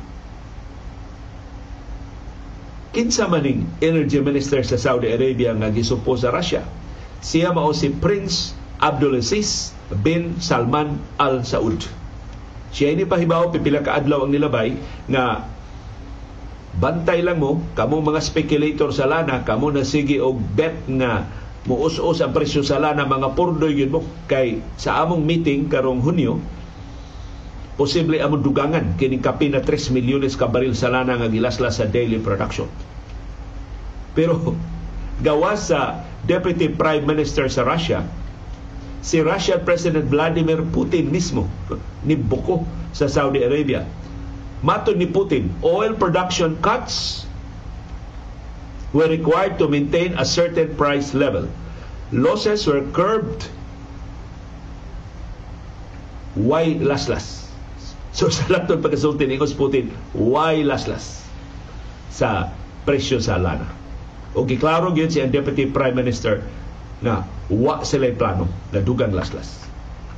[2.95, 6.65] Kinsa maning energy minister sa Saudi Arabia nga gisupo sa Russia?
[7.21, 11.85] Siya mao si Prince Abdulaziz bin Salman Al Saud.
[12.73, 14.75] Siya ini pahibaw pipila ka adlaw ang nilabay
[15.11, 15.45] nga
[16.77, 21.25] bantay lang mo kamo mga speculator sa lana kamo na sige og bet nga
[21.67, 24.01] muus-us ang presyo sa lana mga purdoy yun mo.
[24.31, 26.39] Kay sa among meeting karong Hunyo
[27.77, 31.85] posible among dugangan kini kapi na 3 milyones ka baril sa lana nga gilasla sa
[31.85, 32.65] daily production.
[34.17, 34.57] Pero
[35.21, 38.01] gawa sa Deputy Prime Minister sa Russia
[39.05, 41.45] si Russian President Vladimir Putin mismo
[42.01, 43.85] ni buko sa Saudi Arabia
[44.65, 47.26] mato ni Putin oil production cuts
[48.97, 51.45] were required to maintain a certain price level.
[52.09, 53.45] Losses were curbed.
[56.33, 57.45] Why laslas?
[58.09, 61.21] So sa lahat ng pagkasulti ni Putin, why laslas
[62.09, 62.49] sa
[62.89, 63.69] presyo sa lana?
[64.33, 66.41] O giklaro gyud si Deputy Prime Minister
[67.05, 67.21] na
[67.53, 69.69] wa sila plano na dugang laslas.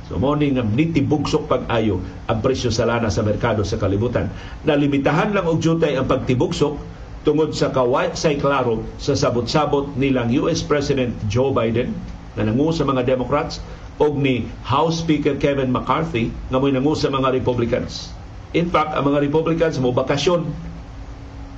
[0.08, 4.32] So mo ni nga nitibugsok pag-ayo ang presyo sa lana sa merkado sa kalibutan.
[4.64, 10.64] Nalimitahan lang og jutay ang pagtibugsok tungod sa kaway say klaro sa sabot-sabot nilang US
[10.64, 11.92] President Joe Biden
[12.38, 13.60] na nangu sa mga Democrats
[14.00, 18.16] o ni House Speaker Kevin McCarthy nga mo'y nangu sa mga Republicans.
[18.56, 20.48] In fact, ang mga Republicans mo bakasyon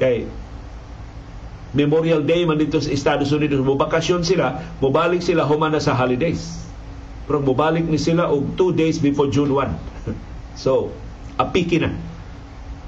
[0.03, 0.27] kay
[1.73, 6.61] Memorial Day man dito sa Estados Unidos, mo bakasyon sila, mobalik sila humana sa holidays.
[7.25, 9.73] Pero mobalik ni sila og two days before June 1.
[10.63, 10.93] so,
[11.41, 11.97] apiki na.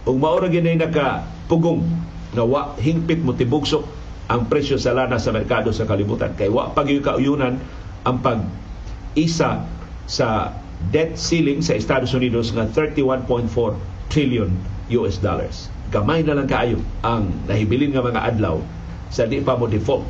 [0.04, 1.80] Ug maura ginay naka pugong
[2.34, 3.86] nga wa hingpit mo tibugsok
[4.28, 7.60] ang presyo sa lana sa merkado sa kalibutan kay wa pag kauyunan
[8.04, 8.42] ang pag
[9.14, 9.64] isa
[10.04, 10.52] sa
[10.90, 13.48] debt ceiling sa Estados Unidos nga 31.4
[14.12, 14.50] trillion
[15.00, 15.72] US dollars.
[15.88, 18.60] Gamay na lang kaayo ang nahibilin nga mga adlaw
[19.08, 20.04] sa di pa mo default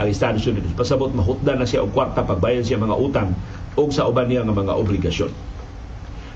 [0.00, 0.72] ang Estados Unidos.
[0.72, 3.36] Pasabot mahutda na siya og kwarta pagbayad siya mga utang
[3.76, 5.32] o sa uban niya nga mga obligasyon.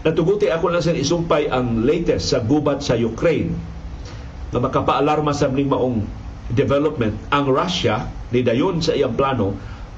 [0.06, 3.56] Natuguti ako lang sa isumpay ang latest sa gubat sa Ukraine
[4.54, 6.06] na makapaalarma sa ning maong
[6.52, 9.54] development ang Russia ni dayon sa iyang plano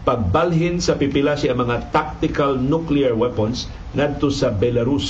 [0.08, 5.08] pagbalhin sa pipila siya mga tactical nuclear weapons ngadto sa Belarus.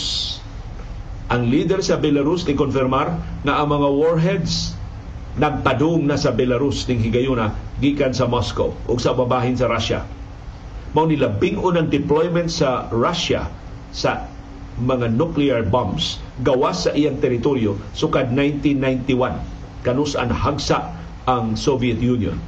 [1.31, 3.15] Ang leader sa Belarus ni konfirmar
[3.47, 4.75] na ang mga warheads
[5.39, 10.03] nagpadung na sa Belarus ning higayuna gikan sa Moscow ug sa babahin sa Russia.
[10.99, 13.47] Mao ni labing unang deployment sa Russia
[13.95, 14.27] sa
[14.83, 20.95] mga nuclear bombs gawas sa iyang teritoryo sukad 1991 kanus an hagsa
[21.29, 22.39] ang Soviet Union.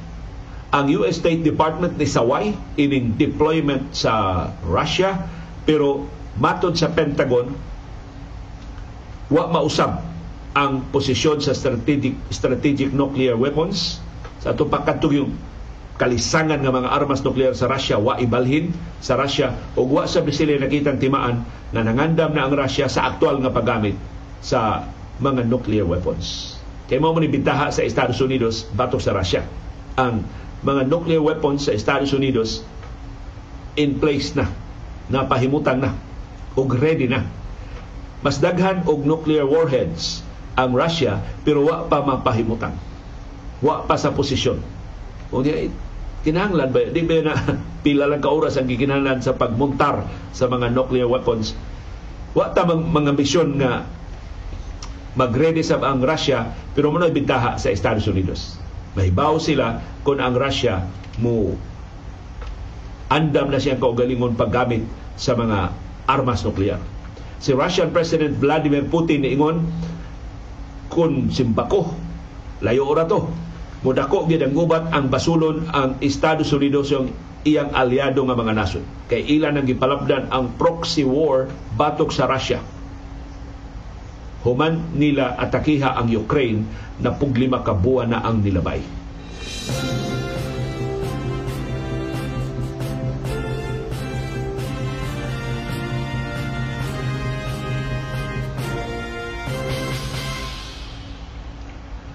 [0.71, 5.27] Ang US State Department ni saway ining deployment sa Russia
[5.67, 6.07] pero
[6.39, 7.51] matod sa Pentagon
[9.31, 9.99] wa mausab
[10.51, 14.03] ang posisyon sa strategic strategic nuclear weapons
[14.43, 15.31] sa atong pagkatug yung
[16.01, 20.57] kalisangan nga mga armas nuklear sa Russia wa ibalhin sa Russia ug wa sa sila
[20.57, 23.93] nakitang timaan na nangandam na ang Russia sa aktual nga paggamit
[24.41, 24.89] sa
[25.21, 26.57] mga nuclear weapons.
[26.89, 29.45] Kay mao ni bintaha sa Estados Unidos batok sa Russia.
[30.01, 30.25] Ang
[30.65, 32.65] mga nuclear weapons sa Estados Unidos
[33.77, 34.49] in place na
[35.05, 35.93] na pahimutang na
[36.57, 37.29] ug ready na.
[38.25, 40.25] Mas daghan og nuclear warheads
[40.57, 42.73] ang Russia pero wa pa mapahimutang.
[43.61, 44.57] Wa pa sa posisyon.
[45.29, 45.69] Unya
[46.21, 46.81] kinahanglan ba?
[46.89, 47.33] Di ba na
[47.85, 51.53] pila lang ka oras ang gikinahanglan sa pagmontar sa mga nuclear weapons?
[52.37, 53.85] Wa ta mang, mga ambisyon nga
[55.19, 58.55] mag-ready sa ang Russia pero manoy bintaha sa Estados Unidos.
[58.95, 60.87] Mahibaw sila kung ang Russia
[61.19, 61.55] mo
[63.11, 64.87] andam na siyang kaugalingon paggamit
[65.19, 65.75] sa mga
[66.07, 66.79] armas nuklear
[67.41, 69.65] si Russian President Vladimir Putin niingon
[70.93, 71.97] kung simbako
[72.61, 73.25] layo ora to
[73.81, 77.09] mudako gid ang gubat ang basulon ang Estados Unidos yung
[77.41, 78.85] iyang aliado nga mga nasod.
[79.09, 82.61] Kay ilan ang gipalabdan ang proxy war batok sa Russia.
[84.41, 86.65] Human nila atakiha ang Ukraine
[87.01, 88.81] na puglima ka buwan na ang nilabay.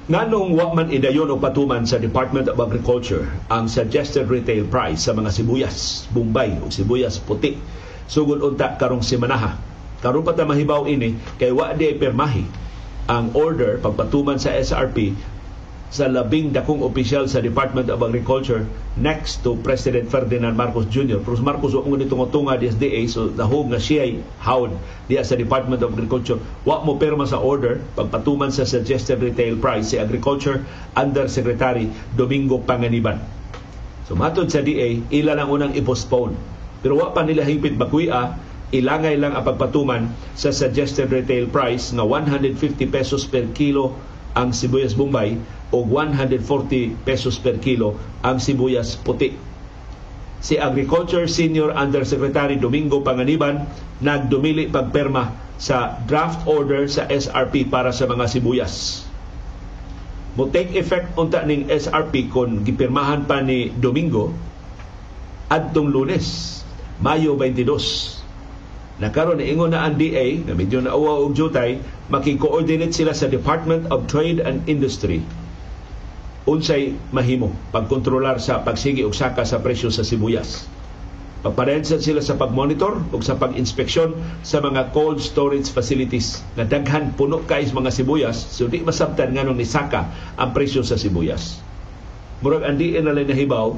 [0.06, 5.10] Nganong wa man idayon o patuman sa Department of Agriculture ang suggested retail price sa
[5.10, 7.58] mga sibuyas, bumbay o sibuyas puti
[8.06, 9.58] sugod unta karong semanaha.
[9.98, 12.46] Karon pa ta mahibaw ini kay wa di permahi
[13.10, 15.10] ang order pagpatuman sa SRP
[15.86, 18.66] sa labing dakong opisyal sa Department of Agriculture
[18.98, 21.22] next to President Ferdinand Marcos Jr.
[21.22, 24.74] Pero Marcos wa mo tunga di SDA so dahog nga siya hawd
[25.06, 29.94] diya sa Department of Agriculture wa mo perma sa order pagpatuman sa suggested retail price
[29.94, 30.58] si Agriculture
[30.98, 31.86] Under Secretary
[32.18, 33.22] Domingo Panganiban.
[34.10, 36.34] So matod sa DA, ila lang unang i-postpone.
[36.82, 38.38] Pero wa pa nila higpit bakuya
[38.74, 42.58] ilangay lang ang pagpatuman sa suggested retail price nga 150
[42.90, 43.94] pesos per kilo
[44.36, 45.40] ang sibuyas bombay
[45.72, 49.32] o 140 pesos per kilo ang sibuyas puti.
[50.44, 53.64] Si Agriculture Senior Undersecretary Domingo Panganiban
[54.04, 59.02] nagdumili pagperma sa draft order sa SRP para sa mga sibuyas.
[60.36, 64.36] Mo take effect unta ning SRP kon gipirmahan pa ni Domingo
[65.48, 66.60] adtong Lunes,
[67.00, 68.15] Mayo 22
[68.96, 74.08] Nakaroon ingon na ang DA na medyo nauwa og jutay maki-coordinate sila sa Department of
[74.08, 75.20] Trade and Industry
[76.46, 80.70] unsay mahimo pagkontrolar sa pagsigi og saka sa presyo sa sibuyas.
[81.42, 84.14] Pagparensan sila sa pagmonitor ug sa pag-inspeksyon
[84.46, 89.58] sa mga cold storage facilities na daghan puno kay mga sibuyas so di masabtan nganong
[89.58, 90.06] nisaka
[90.38, 91.58] ang presyo sa sibuyas.
[92.40, 93.74] Murag andi na nahibaw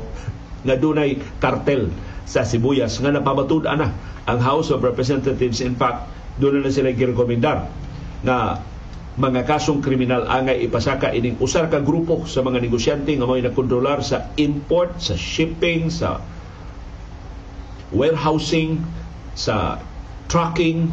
[0.69, 1.89] nga dunay kartel
[2.29, 3.89] sa sibuyas nga napamatud na
[4.29, 7.65] ang House of Representatives in fact doon na sila girekomendar
[8.21, 8.61] na
[9.19, 13.99] mga kasong kriminal angay ipasaka ining usar ka grupo sa mga negosyante nga may nakontrolar
[14.05, 16.23] sa import, sa shipping, sa
[17.91, 18.79] warehousing,
[19.35, 19.83] sa
[20.31, 20.93] trucking,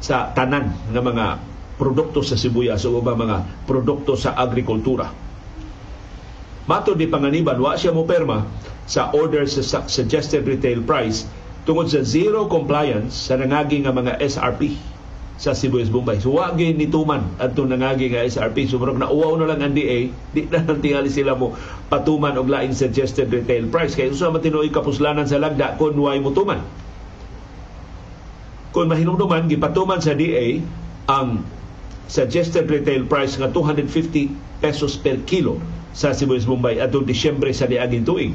[0.00, 1.26] sa tanan nga mga
[1.76, 5.12] produkto sa sibuyas o ba mga produkto sa agrikultura.
[6.66, 8.42] Mato di panganiban, wa siya mo perma
[8.90, 11.22] sa order sa suggested retail price
[11.62, 14.74] tungod sa zero compliance sa nangagi nga mga SRP
[15.38, 16.18] sa Sibuyas Bombay.
[16.18, 20.10] So wa gyud nituman adto nangagi nga SRP so na uwaw na lang ang DA
[20.34, 21.54] di na nang tingali sila mo
[21.86, 23.94] patuman og laing suggested retail price.
[23.94, 26.58] Kay usa man tinuoy kapuslanan sa lagda kun way mutuman.
[28.74, 30.58] Kung mahinumduman gipatuman sa DA
[31.06, 31.46] ang
[32.10, 35.62] suggested retail price nga 250 pesos per kilo
[35.94, 38.34] sa Sibuyas Bombay adtong Disyembre sa niaging tuig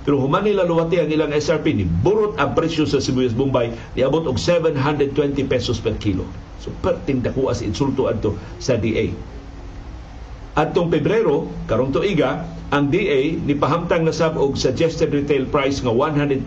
[0.00, 4.24] pero human nila luwati ang ilang SRP ni burot ang presyo sa sibuyas Bombay niabot
[4.24, 5.12] og 720
[5.44, 6.24] pesos per kilo.
[6.60, 9.12] So perting dako as insulto adto sa DA.
[10.56, 15.92] Adtong Pebrero, karong tuiga, ang DA ni pahamtang na sab og suggested retail price nga
[15.92, 16.44] 125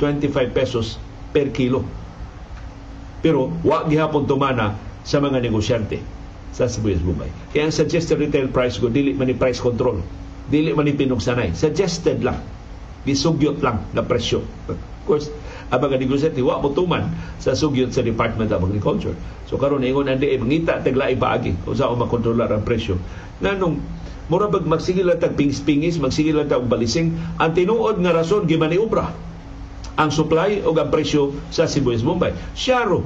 [0.54, 0.98] pesos
[1.30, 1.86] per kilo.
[3.22, 6.02] Pero wa gihapon tumana sa mga negosyante
[6.54, 7.30] sa Sibuyas Bombay.
[7.54, 10.02] Kaya ang suggested retail price ko dili man ni price control.
[10.50, 11.54] Dili man ni pinugsanay.
[11.54, 12.42] Suggested lang
[13.04, 14.44] gisugyot lang na presyo.
[14.72, 15.28] Of course,
[15.74, 19.18] ang mga negosyante wa mo tuman sa sugyot sa Department of Agriculture.
[19.50, 23.02] So karon ingon andi ay mangita taglaay paagi usa o makontrolar ang presyo.
[23.44, 23.82] Nanong
[24.32, 29.12] mura bag magsigil tag pingis-pingis, magsigil tag balising, ang tinuod nga rason gimaniobra
[29.94, 32.34] ang supply o ang presyo sa Sibuyas Bombay.
[32.58, 33.06] Syaro,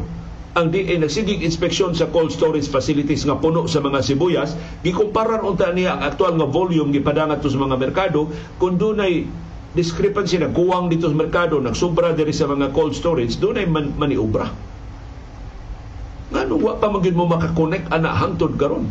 [0.58, 5.70] ang DA nagsigig inspeksyon sa cold storage facilities nga puno sa mga sibuyas, gikumparan unta
[5.70, 9.28] niya ang aktual nga volume gipadangat sa mga merkado kung dunay
[9.78, 13.94] discrepancy na kuwang dito sa merkado, nagsubra diri sa mga cold storage, doon ay man,
[13.94, 14.50] maniubra.
[16.34, 18.90] Nga nung wa pa magin mo makakonek ana hangtod karon.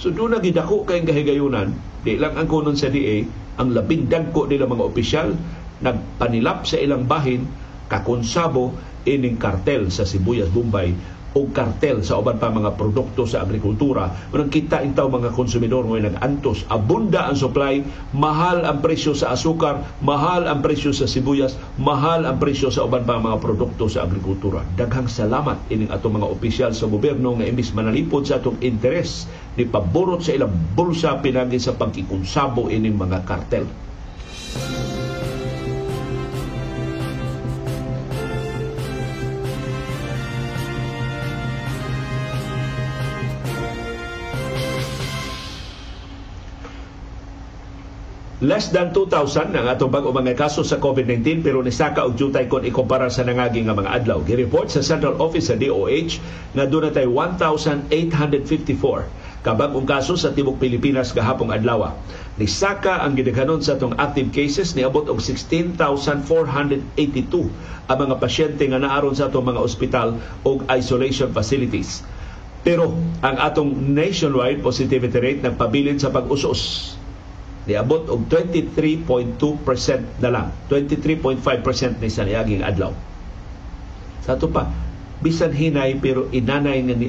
[0.00, 3.28] So doon na gidako kay kahigayunan, di lang ang kunon sa DA,
[3.60, 5.36] ang labing dagko nila mga opisyal,
[5.84, 7.44] nagpanilap sa ilang bahin
[7.92, 8.72] kakonsabo
[9.04, 10.96] ining kartel sa Sibuyas, Bombay
[11.34, 14.10] o kartel sa uban pa mga produkto sa agrikultura.
[14.30, 16.62] Manang kita intaw mga konsumidor ngayon nag-antos.
[16.70, 17.82] Abunda ang supply,
[18.14, 23.02] mahal ang presyo sa asukar, mahal ang presyo sa sibuyas, mahal ang presyo sa uban
[23.02, 24.62] pa mga produkto sa agrikultura.
[24.78, 29.26] Daghang salamat ining atong mga opisyal sa gobyerno nga imbis manalipod sa atong interes
[29.58, 33.66] ni paborot sa ilang bulsa pinagi sa pagkikunsabo ining mga kartel.
[48.44, 52.60] Less than 2,000 ang atong bag mga kaso sa COVID-19 pero nisaka og jutay kon
[52.60, 54.20] ikumpara sa nangagi nga mga adlaw.
[54.20, 56.20] Gireport sa Central Office sa DOH
[56.52, 57.88] nga doon natay 1,854
[59.48, 61.96] kabag-ong kaso sa tibok Pilipinas gahapong adlaw.
[62.36, 67.48] Nisaka ang gidaghanon sa atong active cases niabot og 16,482
[67.88, 72.04] ang mga pasyente nga naaron sa atong mga ospital o isolation facilities.
[72.60, 72.92] Pero
[73.24, 76.92] ang atong nationwide positivity rate nagpabilin sa pag-usos
[77.64, 79.40] niabot og 23.2%
[80.20, 80.46] na lang.
[80.68, 82.92] 23.5% ni sa niaging adlaw.
[84.24, 84.68] Sa ato pa
[85.24, 87.08] bisan hinay pero inanay nga ni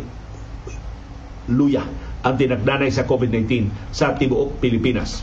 [1.52, 1.84] luya
[2.26, 5.22] ang tinagdanay sa COVID-19 sa tibuok Pilipinas.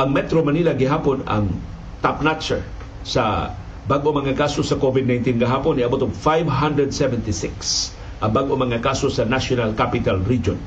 [0.00, 1.52] Ang Metro Manila gihapon ang
[2.00, 2.64] top notcher
[3.04, 3.54] sa
[3.86, 9.74] bago mga kaso sa COVID-19 gahapon niabot og 576 ang bago mga kaso sa National
[9.74, 10.58] Capital Region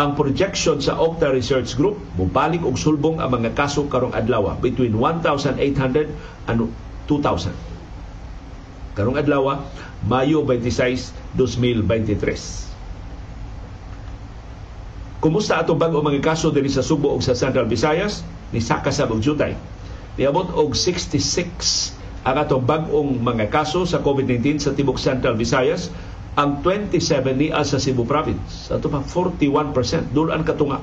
[0.00, 4.96] ang projection sa Okta Research Group mubalik og sulbong ang mga kaso karong adlaw between
[4.96, 6.08] 1,800
[6.48, 6.58] and
[7.04, 7.52] 2,000.
[8.96, 9.60] Karong adlaw
[10.02, 12.72] Mayo 26, 2023.
[15.22, 18.26] Kumusta atong bag mga kaso diri sa Subo ug sa Central Visayas?
[18.50, 19.54] Ni saka sa Bugjutay.
[20.18, 25.90] Niabot og 66 ang atong bag-ong mga kaso sa COVID-19 sa tibok Central Visayas
[26.32, 26.96] ang 27
[27.36, 28.72] niya sa Cebu Province.
[28.72, 30.16] Ato pa 41%.
[30.16, 30.80] Dulan katunga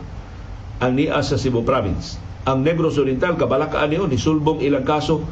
[0.80, 2.22] ang niya sa Cebu Province.
[2.45, 5.26] Ang Negros Oriental, kabalakaan niyo, nisulbong ilang kaso,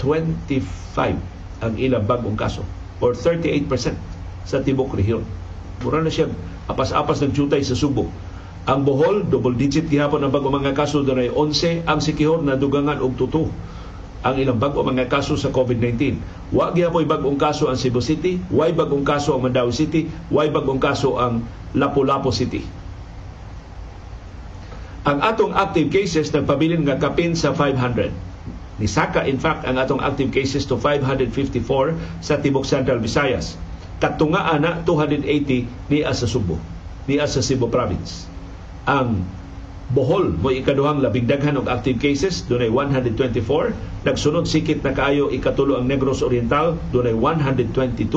[0.00, 2.66] 25 ang ilang bagong kaso
[2.98, 3.66] or 38%
[4.42, 5.22] sa Tibok Rehiyon.
[5.82, 6.30] Mura na siya
[6.66, 8.10] apas-apas ng jutay sa Subo.
[8.66, 11.82] Ang Bohol, double digit gihapon ang bagong mga kaso doon ay 11.
[11.86, 13.50] Ang Sikihor na dugangan og tuto
[14.22, 16.22] ang ilang bag-o mga kaso sa COVID-19.
[16.54, 20.78] Wa gyapon bag-ong kaso ang Cebu City, way bag-ong kaso ang Mandawi City, way bag-ong
[20.78, 21.42] kaso ang
[21.74, 22.62] Lapu-Lapu City.
[25.02, 28.14] Ang atong active cases nagpabilin nga kapin sa 500.
[28.78, 33.58] Nisaka in fact ang atong active cases to 554 sa Tibok Central Visayas.
[33.98, 36.58] Katungaan na 280 ni sa Subo,
[37.10, 38.30] ni sa Cebu Province.
[38.86, 39.26] Ang
[39.92, 45.76] Bohol mo ikaduhang labing daghan og active cases dunay 124 nagsunod sikit na kaayo ikatulo
[45.76, 48.08] ang Negros Oriental dunay 122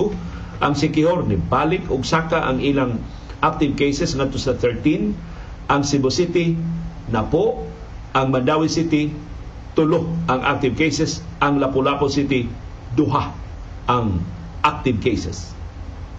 [0.64, 3.04] ang Sikihor ni balik og saka ang ilang
[3.44, 5.12] active cases ngadto sa 13
[5.68, 6.56] ang Cebu City
[7.12, 7.68] na po
[8.16, 9.12] ang Mandawi City
[9.76, 11.20] tulo ang active cases.
[11.44, 12.48] Ang Lapu-Lapu City
[12.96, 13.36] duha
[13.92, 14.24] ang
[14.64, 15.55] active cases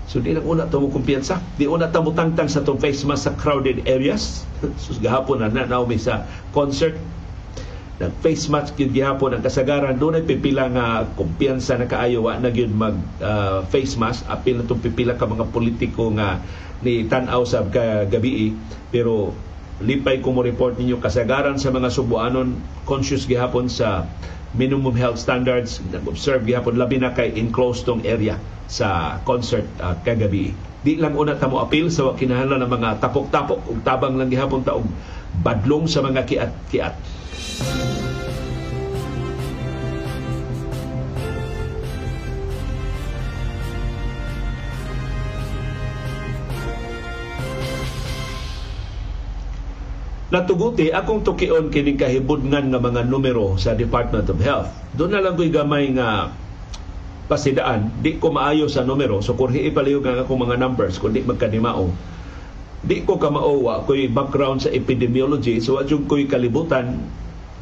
[0.06, 1.42] So di lang una mo kumpiyansa.
[1.58, 4.46] Di una mo tangtang sa tong face mask sa crowded areas.
[4.82, 6.94] so gahapon na na mi sa concert.
[7.98, 9.98] Nag face mask gyud gihapon ang kasagaran.
[9.98, 14.22] Doon ay pipila nga kumpiyansa na kaayo na gyud mag uh, face mask.
[14.30, 16.38] Apil na pipila ka mga politiko nga
[16.86, 17.66] ni tan-aw sa
[18.06, 18.54] gabi
[18.94, 19.34] pero
[19.82, 22.54] lipay ko mo report ninyo kasagaran sa mga subuanon
[22.86, 24.06] conscious gihapon sa
[24.54, 25.82] minimum health standards.
[25.90, 30.54] Nag-observe gihapon labi na kay enclosed tong area sa concert uh, kagabi.
[30.86, 34.62] Di lang una ta mo apil sa kinahanglan ng mga tapok-tapok ug tabang lang gihapon
[34.62, 34.78] ta
[35.42, 36.94] badlong sa mga kiat-kiat.
[50.26, 54.68] Natuguti akong tukion kining kahibudngan nga mga numero sa Department of Health.
[54.92, 56.34] Doon na lang gamay nga
[57.26, 61.26] pasidaan, di ko maayo sa numero, so kung ipalihog ang akong mga numbers, kung di
[61.26, 61.90] magkanimao,
[62.86, 67.02] di ko kamauwa ko'y background sa epidemiology, so adjung ko'y kalibutan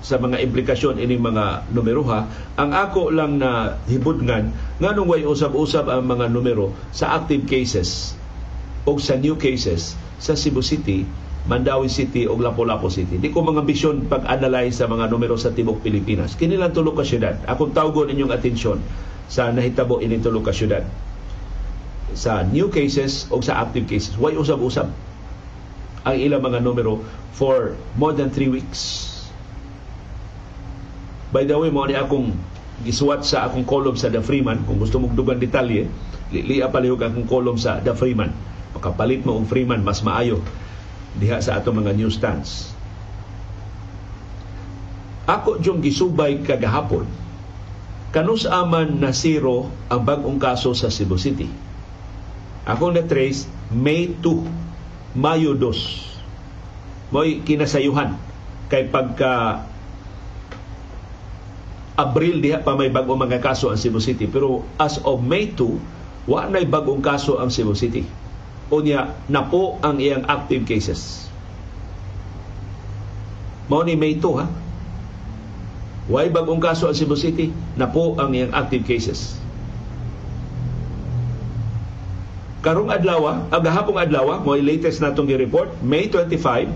[0.05, 2.29] sa mga implikasyon ini mga numero ha.
[2.61, 8.13] Ang ako lang na hibudngan, nga nung way usab-usab ang mga numero sa active cases
[8.85, 11.09] o sa new cases sa Cebu City,
[11.49, 13.17] Mandawi City o Lapu-Lapu City.
[13.17, 16.37] Di ko mga bisyon pag-analyze sa mga numero sa Tibok Pilipinas.
[16.37, 17.41] Kinilang tulo ka syudad.
[17.49, 18.85] Akong tawgon inyong atensyon
[19.29, 20.85] sa nahitabo ini tulo ka syudad.
[22.15, 24.89] Sa new cases o sa active cases way usab-usab?
[26.05, 27.01] Ang ilang mga numero
[27.35, 29.11] for more than 3 weeks.
[31.35, 32.37] By the way mo ni akong
[32.87, 34.63] gisuwat sa akong column sa The Freeman.
[34.69, 35.89] Kung gusto mong dugang detalye
[36.31, 38.31] lilia palihog akong column sa The Freeman.
[38.77, 40.45] Makapalit mo ang Freeman mas maayo
[41.15, 42.75] diha sa ato mga newsstands
[45.25, 47.07] ako yung gisubay kagahapon
[48.15, 51.51] kanus aman na zero ang bagong kaso sa Cebu City.
[52.63, 58.15] Ako na trace May 2 Mayo 2 mo'y kinasayuhan
[58.71, 59.67] kay pagka
[61.95, 64.31] Abril diha pa may bagong mga kaso ang Cebu City.
[64.31, 68.07] Pero as of May 2 wa nay bagong kaso ang Cebu City.
[68.71, 71.27] Unya na po ang iyang active cases.
[73.67, 74.64] Mao ni May 2 ha
[76.05, 77.49] Way bagong kaso ang Cebu City
[77.81, 79.41] na po ang iyang active cases
[82.65, 86.73] karong adlaw ang gahapong adlaw mo latest natong gi-report May 25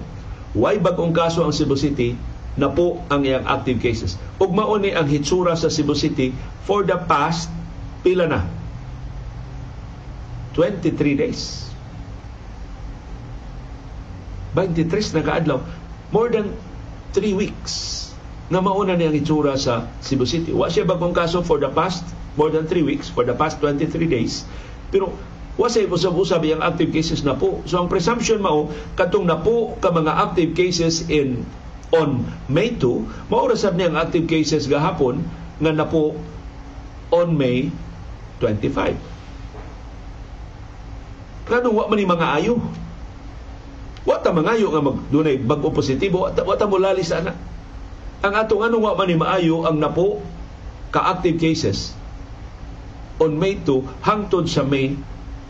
[0.52, 2.12] way bagong kaso ang Cebu City
[2.58, 4.18] na po ang iyang active cases.
[4.42, 6.34] Ug mao ni ang hitsura sa Cebu City
[6.66, 7.46] for the past
[8.02, 8.42] pila na
[10.58, 11.70] 23 days.
[14.58, 15.62] 23 na kaadlaw.
[16.10, 16.50] More than
[17.14, 18.07] 3 weeks
[18.48, 20.56] na mauna ni ang hitsura sa Cebu City.
[20.56, 22.04] Wa siya bagong kaso for the past
[22.40, 24.48] more than 3 weeks, for the past 23 days.
[24.88, 25.12] Pero
[25.58, 27.60] wa say usab-usab ang active cases na po.
[27.68, 31.44] So ang presumption mao katong na po ka mga active cases in
[31.92, 35.24] on May 2, maurasab niya ang active cases gahapon
[35.60, 36.16] nga na po
[37.12, 37.72] on May
[38.40, 38.96] 25.
[41.48, 42.60] Kano wa man ni mga ayo?
[44.04, 47.32] Wa ta mangayo nga mag dunay bag-o positibo, wa ta, wa ta mulali sa ana.
[48.22, 50.18] Ang atong anong wa man maayo ang napo
[50.90, 51.94] ka active cases
[53.22, 54.98] on May 2 hangtod sa May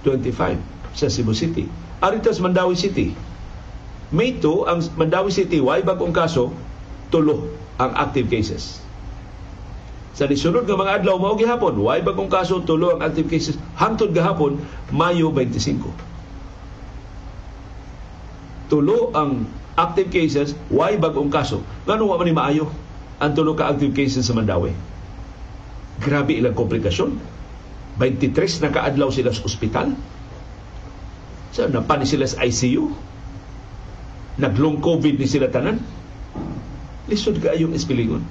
[0.05, 0.61] 25
[0.93, 1.65] sa Cebu City.
[1.99, 3.11] Aritas Mandawi City,
[4.09, 6.49] may 2, ang Mandawi City, way bagong kaso,
[7.13, 8.81] tulo ang active cases.
[10.17, 13.61] Sa disunod nga mga adlaw mao gihapon, way bagong kaso, tulo ang active cases.
[13.77, 15.93] Hangtod gahapon, Mayo 25.
[18.73, 19.45] Tulo ang
[19.79, 21.63] active cases, way bagong kaso.
[21.87, 22.67] Ngano wa man ni maayo
[23.23, 24.75] ang tulo ka active cases sa Mandawi?
[26.03, 27.15] Grabe ilang komplikasyon.
[28.03, 29.95] 23 na kaadlaw sila sa ospital.
[31.55, 32.91] Sa so, napani sila sa ICU
[34.39, 35.83] naglong COVID ni sila tanan.
[37.11, 38.23] Lisod ka ayong ispilingon.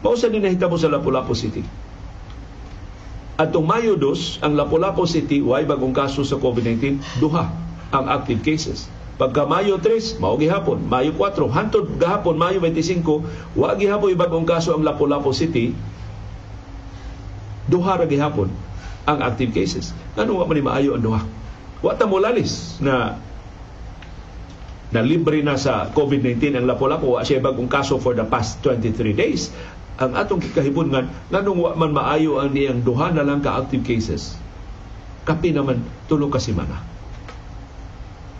[0.00, 1.62] Mausa ni nahitabo sa Lapu-Lapu City.
[3.36, 7.48] At Mayo 2, ang Lapu-Lapu City, way bagong kaso sa COVID-19, duha
[7.92, 8.88] ang active cases.
[9.22, 14.74] Pagka Mayo 3, mao gihapon, Mayo 4, hantod gahapon Mayo 25, wa gihapon bagong kaso
[14.74, 15.70] ang Lapu-Lapu City.
[17.70, 18.50] Duha ra gihapon
[19.06, 19.94] ang active cases.
[20.18, 21.22] Ngano wa man maayo ang duha?
[21.86, 23.14] Wa ta molalis na
[24.90, 29.14] na libre na sa COVID-19 ang Lapu-Lapu wa siya bagong kaso for the past 23
[29.14, 29.54] days.
[30.02, 33.86] Ang atong kikahibon nga nganong wa man maayo ang niyang duha na lang ka active
[33.86, 34.34] cases.
[35.22, 35.78] Kapi naman
[36.10, 36.91] tulo ka semana.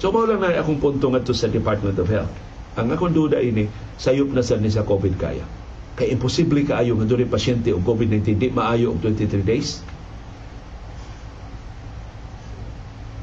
[0.02, 2.34] So mao lang na akong punto ngadto sa Department of Health.
[2.74, 3.70] Ang akong duda ini
[4.02, 5.46] sayop na sa ni sa COVID kaya.
[5.94, 9.86] Kay imposible kaayo nga dunay pasyente og COVID-19 di maayo og 23 days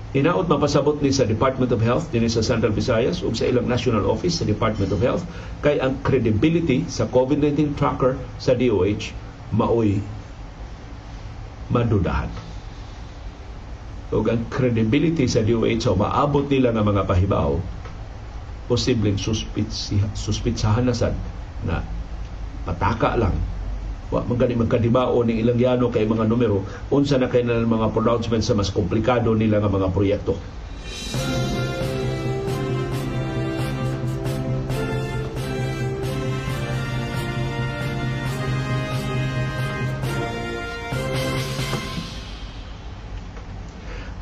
[0.10, 4.10] Inaot mapasabot ni sa Department of Health din sa Central Visayas ug sa ilang national
[4.10, 5.22] office sa Department of Health
[5.62, 9.14] kay ang credibility sa COVID-19 tracker sa DOH
[9.54, 10.02] maoy
[11.70, 12.49] madudahan.
[14.10, 17.62] Ug ang credibility sa DOH so maabot nila nga mga pahibaw
[18.70, 19.18] posibleng
[20.14, 21.14] suspitsahan na sad
[21.66, 21.82] na
[22.66, 23.34] pataka lang.
[24.10, 28.50] Wa man gani magkadibao ning ilang yano kay mga numero unsa na kay mga pronouncements
[28.50, 30.34] sa mas komplikado nila nga mga proyekto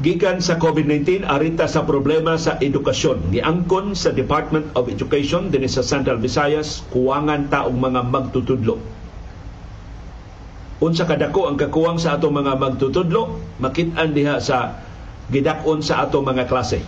[0.07, 3.35] Gikan sa COVID-19, arita sa problema sa edukasyon.
[3.35, 8.79] Giangkon sa Department of Education din sa Central Visayas, kuwangan taong mga magtutudlo
[10.77, 14.77] unsa kadako ang kakuwang sa atong mga magtutudlo makit-an diha sa
[15.33, 16.85] gidakon sa atong mga klase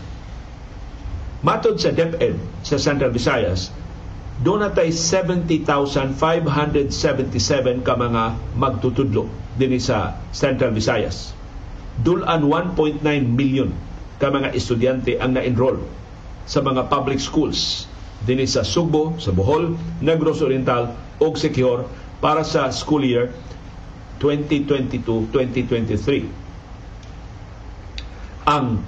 [1.41, 3.73] matod sa DepEd sa Central Visayas
[4.45, 8.23] doon natay 70,577 ka mga
[8.55, 9.27] magtutudlo
[9.59, 11.35] din sa Central Visayas.
[11.99, 13.75] Dulan 1.9 million
[14.19, 15.83] ka mga estudyante ang na-enroll
[16.47, 17.87] sa mga public schools
[18.23, 21.87] din sa Sugbo, sa Bohol, Negros Oriental ug Siquijor
[22.19, 23.31] para sa school year
[24.19, 26.27] 2022-2023.
[28.47, 28.79] Ang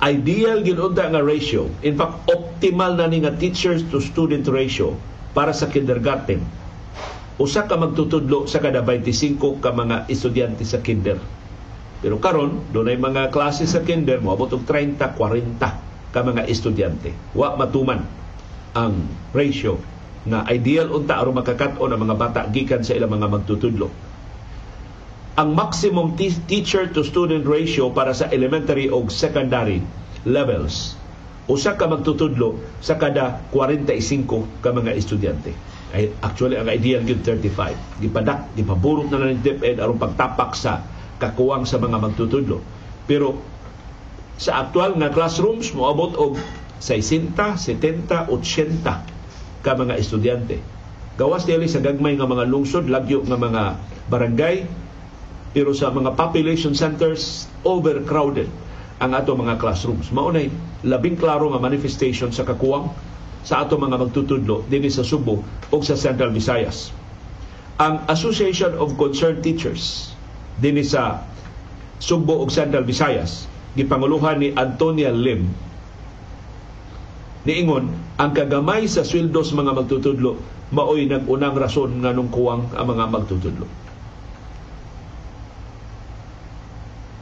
[0.00, 4.96] ideal ginunta nga ratio, in fact optimal na ni nga teachers to student ratio
[5.36, 6.40] para sa kindergarten
[7.38, 11.22] usa ka magtutudlo sa kada 25 ka mga estudyante sa kinder.
[11.98, 17.10] Pero karon dunay mga klase sa kinder moabot og 30, 40 ka mga estudyante.
[17.34, 18.06] Wa matuman
[18.76, 18.94] ang
[19.34, 19.82] ratio
[20.28, 23.90] na ideal unta aron makakat-on ang mga bata gikan sa ilang mga magtutudlo.
[25.38, 29.78] Ang maximum teacher to student ratio para sa elementary o secondary
[30.26, 30.98] levels
[31.48, 35.56] usa ka magtutudlo sa kada 45 ka mga estudyante.
[35.88, 38.04] Ay, actually, ang ideal gyud 35.
[38.04, 40.84] Gipadak, gipaburot na lang ng DepEd aron pagtapak sa
[41.18, 42.62] kakuwang sa mga magtutudlo.
[43.10, 43.38] Pero
[44.38, 46.38] sa aktual nga classrooms moabot og
[46.78, 50.62] 60, 70, 80 ka mga estudyante.
[51.18, 53.62] Gawas dili sa gagmay nga mga lungsod, lagyo nga mga
[54.06, 54.62] barangay,
[55.50, 58.46] pero sa mga population centers overcrowded
[59.02, 60.14] ang ato mga classrooms.
[60.14, 60.50] Maunay
[60.86, 62.90] labing klaro nga manifestation sa kakuwang
[63.42, 66.94] sa ato mga magtutudlo dinhi sa Subo o sa Central Visayas.
[67.78, 70.14] Ang Association of Concerned Teachers
[70.58, 71.24] dinhi sa
[71.98, 75.50] Sugbo ug Central Visayas gipanguluhan ni Antonia Lim.
[77.46, 80.38] Niingon ang kagamay sa sweldos mga magtutudlo
[80.68, 83.66] maoy nag-unang rason nga nung kuwang ang mga magtutudlo.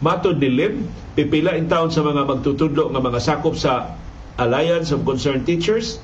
[0.03, 3.97] Matod ni Lim, pipila in taon sa mga magtutudlo nga mga sakop sa
[4.37, 6.03] Alliance of Concerned Teachers.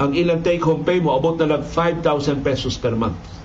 [0.00, 3.39] Ang ilang take home pay mo abot na lang 5,000 pesos per month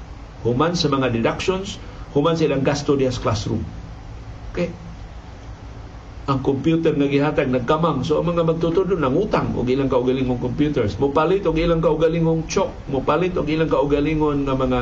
[0.46, 1.82] human sa mga deductions,
[2.14, 3.66] human sa ilang gasto diya sa classroom.
[4.54, 4.70] Okay?
[6.26, 8.06] Ang computer nga gihatag nagkamang.
[8.06, 10.98] So ang mga magtutudlo nang utang og ilang kaugalingong computers.
[11.02, 14.80] Mopalit og ilang kaugalingong chok, mopalit og ilang kaugalingon nga mga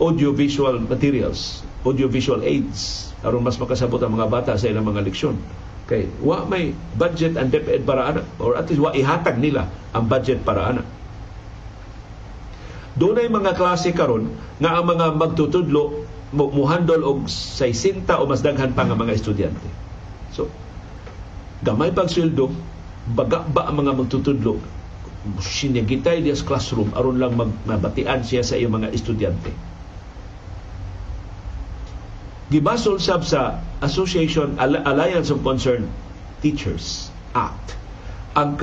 [0.00, 5.34] audiovisual materials, audiovisual aids aron mas makasabot ang mga bata sa ilang mga leksyon.
[5.86, 10.10] Kay wa may budget and DepEd para ana or at least wa ihatag nila ang
[10.10, 10.82] budget para ana.
[12.96, 18.72] Doon ay mga klase karon nga ang mga magtutudlo muhandol og 60 o mas daghan
[18.72, 19.68] pa nga mga estudyante.
[20.32, 20.48] So,
[21.62, 22.50] gamay pag sweldo,
[23.12, 24.58] baga ba ang mga magtutudlo
[25.42, 27.34] sinigitay diya sa classroom aron lang
[27.66, 29.50] magbatian siya sa iyang mga estudyante.
[32.46, 35.90] Gibasol sab sa Association Alliance of Concerned
[36.38, 37.74] Teachers Act
[38.38, 38.54] ang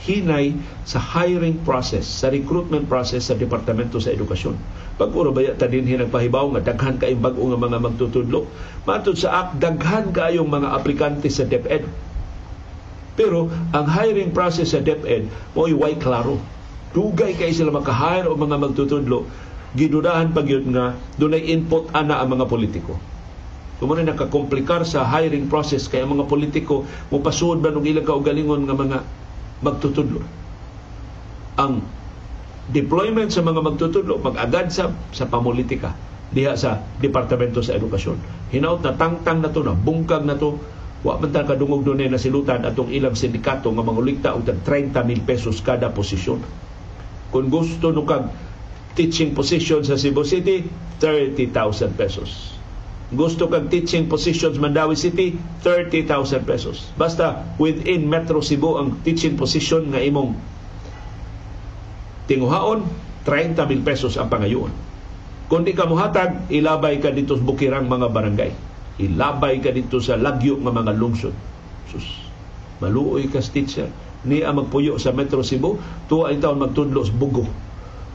[0.00, 0.56] hinay
[0.88, 4.56] sa hiring process, sa recruitment process sa Departamento sa Edukasyon.
[4.96, 8.48] Pag uro ba ta din nagpahibaw nga daghan kayong bag-o nga mga magtutudlo,
[8.88, 11.84] matod sa ak daghan kayong mga aplikante sa DepEd.
[13.16, 16.40] Pero ang hiring process sa DepEd mo'y way klaro.
[16.90, 19.28] Dugay kay sila maka-hire o mga magtutudlo,
[19.76, 22.96] gidudahan pag yun nga dunay input ana ang mga politiko.
[23.80, 28.76] Kumuna nakakomplikar sa hiring process kaya mga politiko mo pasud ba nung ilang kaugalingon nga
[28.76, 28.98] mga
[29.60, 30.20] magtutudlo.
[31.60, 31.84] Ang
[32.70, 35.92] deployment sa mga magtutudlo mag-agad sa sa pamulitika
[36.30, 38.48] diha sa Departamento sa Edukasyon.
[38.54, 40.56] Hinaut na tangtang na to na bungkag na to
[41.00, 45.20] wa man ta kadungog dunay na silutan atong ilang sindikato nga mangulikta og 30 mil
[45.24, 46.44] pesos kada posisyon.
[47.32, 48.30] Kung gusto no kag
[48.94, 50.66] teaching position sa Cebu City,
[50.98, 52.59] 30,000 pesos
[53.10, 55.34] gusto kag teaching positions Mandawi City
[55.66, 56.94] 30,000 pesos.
[56.94, 60.38] Basta within Metro Cebu ang teaching position nga imong
[62.30, 62.86] tinguhaon
[63.26, 64.70] 30 mil pesos ang pangayoon
[65.50, 68.52] kung di ka muhatag ilabay ka dito sa bukirang mga barangay.
[69.02, 71.34] Ilabay ka dito sa lagyo nga mga lungsod.
[71.90, 72.06] Sus
[72.78, 73.90] maluoy ka teacher.
[74.22, 77.50] Ni ang magpuyo sa Metro Cebu tuwa ang taon magtudlo sa Bugo.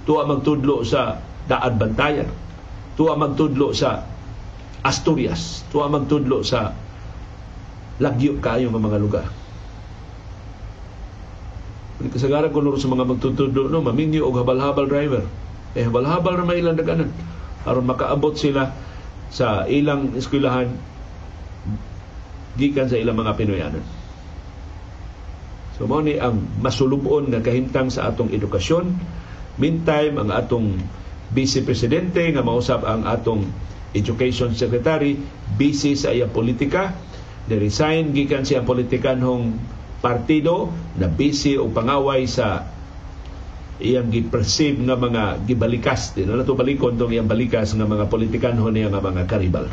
[0.07, 2.31] Tuwa magtudlo sa Daan Bantayan.
[2.95, 4.14] Tuwa magtudlo sa
[4.85, 5.65] Asturias.
[5.73, 6.77] Tuwa magtudlo sa
[7.97, 9.27] lagyo kayo ng mga lugar.
[12.05, 15.25] Kasagaran ko sa mga magtutudlo, no, mamingyo og habal-habal driver.
[15.73, 17.09] Eh, habal-habal na may ilang daganan.
[17.65, 18.69] aron makaabot sila
[19.33, 20.69] sa ilang eskwelahan
[22.55, 23.85] gikan sa ilang mga Pinoyanan.
[25.75, 28.95] So, mo ni ang masulubon nga kahimtang sa atong edukasyon.
[29.59, 30.79] Meantime, ang atong
[31.35, 33.43] Vice Presidente nga mausap ang atong
[33.95, 35.15] Education Secretary
[35.55, 36.91] busy sa iyang politika
[37.47, 39.55] ni-resign gikan siya politikanhong
[40.03, 40.69] partido
[40.99, 42.67] na busy o pangaway sa
[43.79, 48.87] iyang gi-perceive nga mga gibalikas din na balikon tong iyang balikas nga mga politikanhon niya
[48.91, 49.67] nga mga karibal.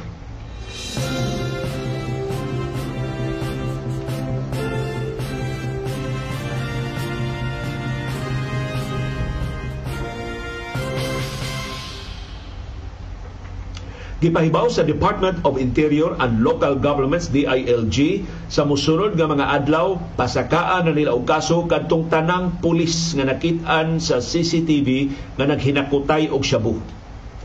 [14.23, 20.87] Gipahibaw sa Department of Interior and Local Governments DILG sa musunod nga mga adlaw pasakaan
[20.87, 26.79] na nila og kaso kadtong tanang pulis nga nakit-an sa CCTV nga naghinakutay og shabu.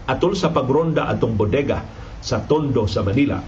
[0.06, 1.82] Atol sa pagronda atong bodega
[2.22, 3.42] sa Tondo sa Manila.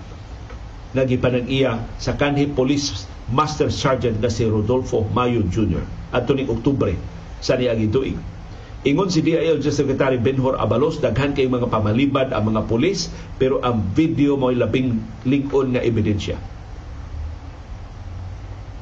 [0.97, 5.85] Nagipanag iya sa kanhi Police Master Sergeant na si Rodolfo Mayo Jr.
[6.17, 6.97] adto ning Oktubre
[7.37, 8.38] sa tuig
[8.87, 13.83] Ingon si DILG Secretary Benhor Abalos, daghan kay mga pamalibad ang mga pulis, pero ang
[13.91, 16.39] video mo'y labing lingon nga ebidensya.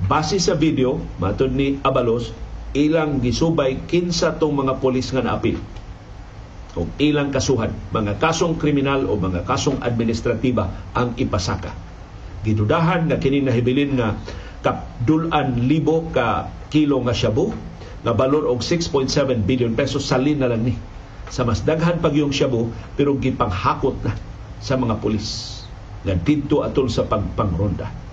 [0.06, 2.30] Base sa video, matod ni Abalos,
[2.78, 5.58] ilang gisubay kinsa tong mga pulis nga naapil
[6.78, 11.74] o ilang kasuhan, mga kasong kriminal o mga kasong administratiba ang ipasaka.
[12.46, 14.14] Gidudahan nga kini nahibilin nga
[14.62, 17.50] kapdulan libo ka kilo nga shabu
[18.06, 19.10] nga balor og 6.7
[19.46, 20.76] billion pesos salin na lang ni.
[21.28, 24.14] Sa mas daghan pag yung shabu pero gipanghakot na
[24.62, 25.62] sa mga pulis.
[26.06, 28.08] Nga didto atol sa pagpangronda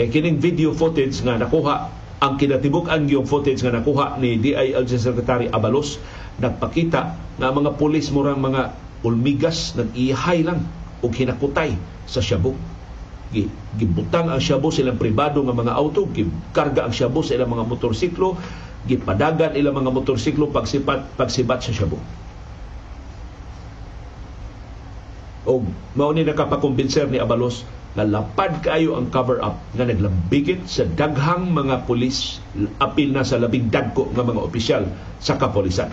[0.00, 1.92] kay kining video footage nga nakuha
[2.24, 6.00] ang kinatibuk-an yung footage nga nakuha ni DILG Secretary Abalos
[6.40, 7.00] nagpakita
[7.36, 8.72] nga mga pulis murang mga
[9.04, 10.64] ulmigas nag-ihay lang
[11.04, 11.76] og hinakutay
[12.08, 12.56] sa shabu.
[13.76, 17.68] Gibutang ang shabu sa ilang pribado nga mga auto gikarga ang shabu sa ilang mga
[17.68, 18.40] motorsiklo
[18.88, 22.00] gipadagan ilang mga motorsiklo pagsipat pagsibat sa Shabu.
[25.44, 25.64] O
[25.96, 27.64] mao ni nakapakumbinser ni Abalos
[27.98, 32.38] na lapad kayo ang cover up nga naglambigit sa daghang mga pulis
[32.78, 34.84] apil na sa labing dagko nga mga opisyal
[35.18, 35.90] sa kapolisan.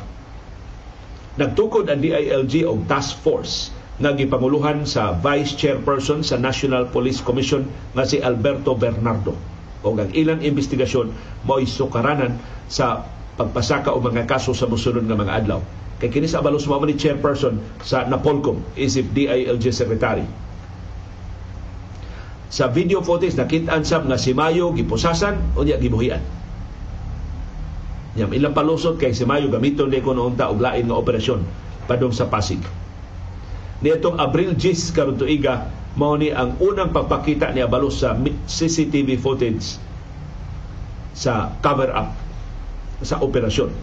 [1.42, 7.66] Nagtukod ang DILG og task force nga gipanguluhan sa Vice Chairperson sa National Police Commission
[7.98, 11.14] nga si Alberto Bernardo o ang ilang investigasyon
[11.46, 13.06] mo'y sukaranan sa
[13.38, 15.62] pagpasaka o mga kaso sa musunod nga mga adlaw.
[15.98, 20.26] Kay kini sa abalos mo ni chairperson sa Napolcom, isip DILG Secretary.
[22.48, 26.24] Sa video footage nakita sab nga si Mayo gipusasan o niya gibuhian.
[28.18, 31.42] Yang ilang palusot kay si Mayo gamiton ni ko noong ta og lain nga operasyon
[31.86, 32.62] padong sa Pasig.
[33.84, 38.14] Niitong Abril 10 karon tuiga mao ni ang unang pagpakita ni Abalos sa
[38.46, 39.82] CCTV footage
[41.18, 42.14] sa cover up
[43.02, 43.74] sa operasyon.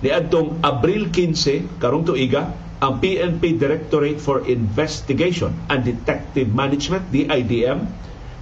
[0.00, 7.84] Niadtong Abril 15 karong tuiga ang PNP Directorate for Investigation and Detective Management DIDM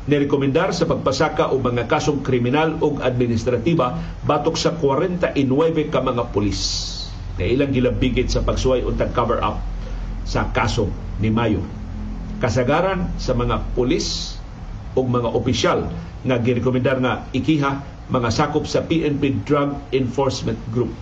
[0.06, 5.34] nirekomendar sa pagpasaka og mga kasong kriminal ug administratiba batok sa 49
[5.90, 6.60] ka mga pulis
[7.36, 9.58] na ilang gilabigit sa pagsuway untang cover up
[10.28, 10.92] sa kaso
[11.24, 11.64] ni Mayo.
[12.38, 14.36] Kasagaran sa mga pulis
[14.92, 15.88] o mga opisyal
[16.22, 20.92] nga girekomendar nga ikiha mga sakop sa PNP Drug Enforcement Group.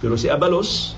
[0.00, 0.96] Pero si Abalos,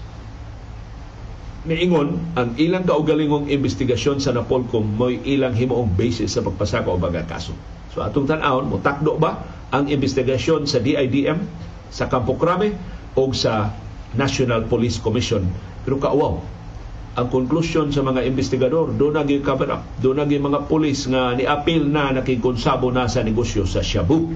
[1.62, 7.26] niingon ang ilang kaugalingong investigasyon sa Napolcom mo'y ilang himoong basis sa pagpasaka o mga
[7.26, 7.54] kaso.
[7.94, 11.38] So atong tan-awon, mutakdo ba ang investigasyon sa DIDM,
[11.92, 12.74] sa Campo Crame
[13.14, 13.70] o sa
[14.18, 15.46] National Police Commission.
[15.86, 16.42] Pero kauaw,
[17.12, 21.84] ang konklusyon sa mga investigador, doon naging cover up, doon naging mga pulis nga ni-appeal
[21.84, 24.32] na nakikonsabo na sa negosyo sa Shabu.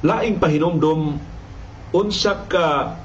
[0.00, 1.20] Laing pahinomdom
[1.92, 2.96] unsa ka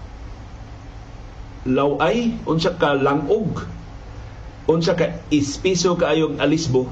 [1.68, 3.75] laway, unsa ka langog
[4.66, 6.90] unsa ka ispiso kaayong alisbo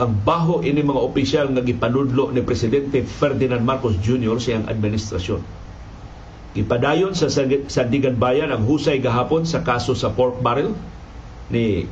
[0.00, 4.42] ang baho ini mga opisyal nga gipanudlo ni presidente Ferdinand Marcos Jr.
[4.42, 5.38] siyang administrasyon.
[6.54, 7.30] Gipadayon sa
[7.70, 10.74] Sandigan Bayan ang husay gahapon sa kaso sa pork barrel
[11.50, 11.86] ni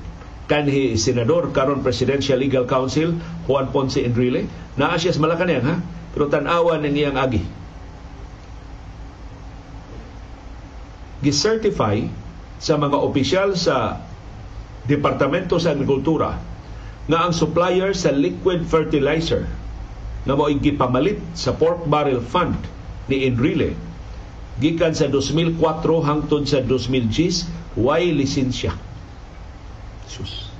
[0.50, 3.14] kanhi senador karon Presidential Legal Council
[3.46, 5.74] Juan Ponce Enrile naa siya sa Malacanang ha
[6.12, 7.42] pero tan-awan ning iyang agi
[11.22, 12.02] gicertify
[12.58, 14.02] sa mga opisyal sa
[14.82, 16.34] Departamento sa Agrikultura
[17.06, 19.46] nga ang supplier sa liquid fertilizer
[20.22, 22.54] nga mo gipamalit sa pork barrel fund
[23.10, 23.74] ni Enrile
[24.62, 25.58] gikan sa 2004
[26.06, 28.70] hangtod sa 2010 way lisensya.
[30.06, 30.52] Sus.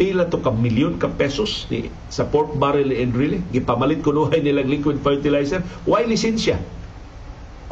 [0.00, 4.68] Pila to ka milyon ka pesos ni sa pork barrel ni Enrile gipamalit kunuhay nilang
[4.68, 6.56] liquid fertilizer way lisensya.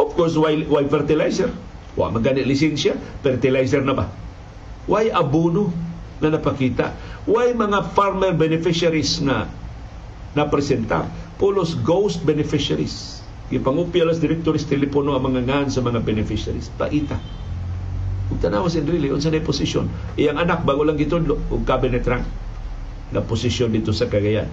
[0.00, 1.52] Of course, why, why fertilizer?
[1.92, 4.08] Wa magani lisensya, fertilizer na ba?
[4.90, 5.70] Why abono
[6.18, 6.98] na napakita?
[7.30, 9.46] Why mga farmer beneficiaries na
[10.34, 11.06] napresenta?
[11.38, 13.22] Pulos ghost beneficiaries.
[13.54, 16.74] Ipangupya las directores telepono ang mga ngan sa mga beneficiaries.
[16.74, 17.22] Paita.
[18.34, 19.86] Ug tanawa si Enrile unsa na posisyon.
[20.18, 22.26] Iyang anak bago lang gitudlo og cabinet rank
[23.14, 24.50] na posisyon dito sa Cagayan.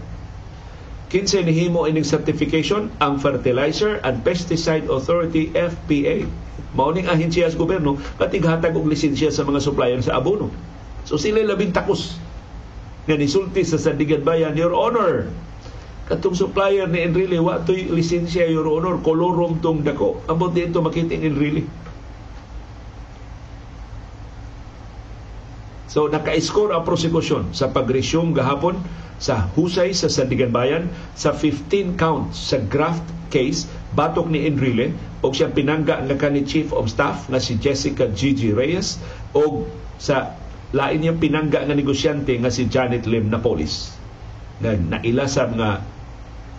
[1.07, 6.27] Kinsa nihimo ining certification ang Fertilizer and Pesticide Authority FPA.
[6.75, 10.51] Mauning ahensya sa gobyerno katighatag og lisensya sa mga supplier sa abono.
[11.07, 12.19] So sila labing takos
[13.07, 15.31] nga nisulti sa Sandigan Bayan, Your Honor,
[16.11, 20.19] katong supplier ni Enrile, wa to'y lisensya, Your Honor, kolorom tong dako.
[20.27, 21.63] Abot dito makiting Enrile.
[25.97, 28.77] So naka-score ang prosekusyon sa pag-resume gahapon
[29.17, 33.01] sa husay sa Sandigan Bayan sa 15 counts sa graft
[33.33, 33.65] case
[33.97, 34.93] batok ni Enrile
[35.25, 39.01] o siyang pinangga nga kanhi Chief of Staff nga si Jessica Gigi Reyes
[39.33, 39.65] o
[39.97, 40.37] sa
[40.69, 43.97] lain niyang pinangga nga negosyante nga si Janet Lim Napolis
[44.61, 45.81] nga nailasab nga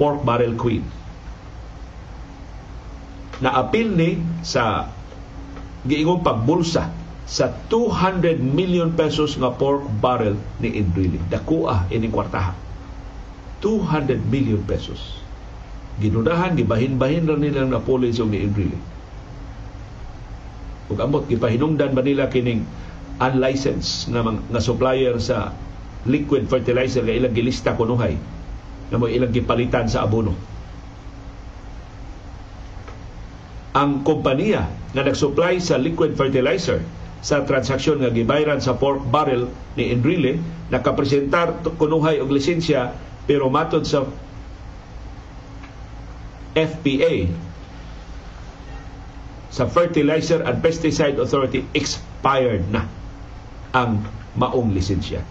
[0.02, 0.82] pork barrel queen.
[3.38, 4.90] Naapil ni sa
[5.86, 6.97] giingong pagbulsa
[7.28, 11.20] sa 200 million pesos nga pork barrel ni Indrili.
[11.28, 12.56] Dakua ining kwartaha.
[13.60, 15.20] 200 million pesos.
[16.00, 18.80] Ginudahan, gibahin-bahin ra nila na police ni Indrili.
[20.88, 22.64] Ug ambot gipahinungdan ba nila kining
[23.20, 25.52] unlicensed nga, nga supplier sa
[26.08, 28.16] liquid fertilizer nga ilang gilista kunuhay
[28.88, 30.32] na mo ilang gipalitan sa abono.
[33.76, 34.64] Ang kompanya
[34.96, 36.80] nga nagsupply sa liquid fertilizer
[37.18, 40.38] sa transaksyon nga gibayran sa pork barrel ni Enrile
[40.70, 42.94] nakapresentar kunuhay og lisensya
[43.26, 44.06] pero matod sa
[46.54, 47.28] FPA
[49.48, 52.86] sa Fertilizer and Pesticide Authority expired na
[53.74, 54.06] ang
[54.38, 55.24] maong lisensya.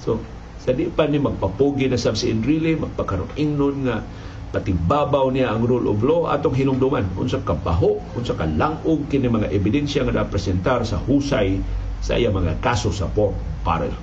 [0.00, 0.22] So,
[0.60, 4.04] sa di pa ni magpapugi na sa si Enrile, magpakaroon ingnon nga
[4.50, 9.46] patibabaw niya ang rule of law atong hinumduman unsa kabaho unsa ka langog kini mga
[9.54, 11.62] ebidensya nga napresentar sa husay
[12.02, 13.94] sa iya mga kaso sa pork barrel.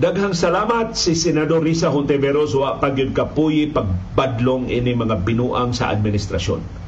[0.00, 6.79] Daghang salamat si Senador Risa Hontiveros wa pagyud kapuyi pagbadlong ini mga binuang sa administrasyon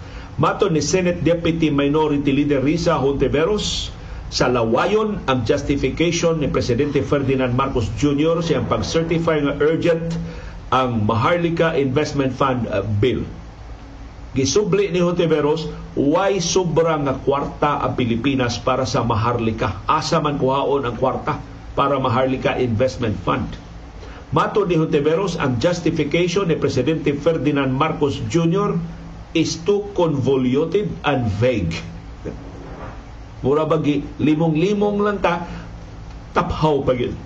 [0.42, 3.94] Mato ni Senate Deputy Minority Leader Risa Hontiveros,
[4.26, 8.42] sa lawayon ang justification ni Presidente Ferdinand Marcos Jr.
[8.42, 10.18] siyang pag-certify nga urgent
[10.74, 13.22] ang Maharlika Investment Fund uh, Bill.
[14.34, 19.86] Gisubli ni Hontiveros, why sobra nga kwarta ang Pilipinas para sa Maharlika?
[19.86, 21.38] Asa man kuhaon ang kwarta
[21.78, 23.46] para Maharlika Investment Fund?
[24.34, 29.01] Mato ni Hontiveros, ang justification ni Presidente Ferdinand Marcos Jr
[29.32, 31.72] is too convoluted and vague.
[33.42, 35.42] Mura bagi limong-limong lang ta
[36.30, 37.16] taphaw pa yun.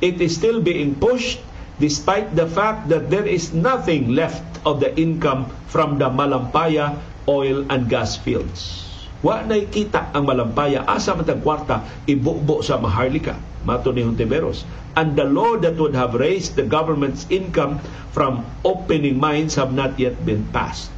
[0.00, 1.44] It is still being pushed
[1.76, 6.96] despite the fact that there is nothing left of the income from the Malampaya
[7.28, 8.88] oil and gas fields.
[9.20, 14.64] Wa na kita ang Malampaya asa man kwarta ibubo sa Maharlika mato ni Hontiveros
[14.96, 17.78] and the law that would have raised the government's income
[18.10, 20.90] from opening mines have not yet been passed.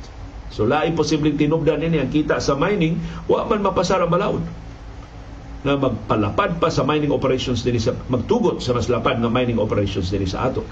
[0.52, 4.44] So lain posibleng tinubdan ini ang kita sa mining, wa man mapasara balaod
[5.62, 10.10] na magpalapad pa sa mining operations din sa magtugot sa mas lapad na mining operations
[10.10, 10.66] din sa ato.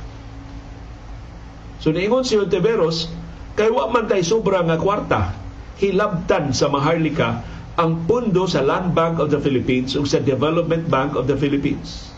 [1.80, 3.08] So niingon si Ontiveros,
[3.56, 5.32] kay wa man tay sobra nga kwarta
[5.80, 7.40] hilabtan sa Maharlika
[7.80, 12.12] ang pundo sa Land Bank of the Philippines ug sa Development Bank of the Philippines.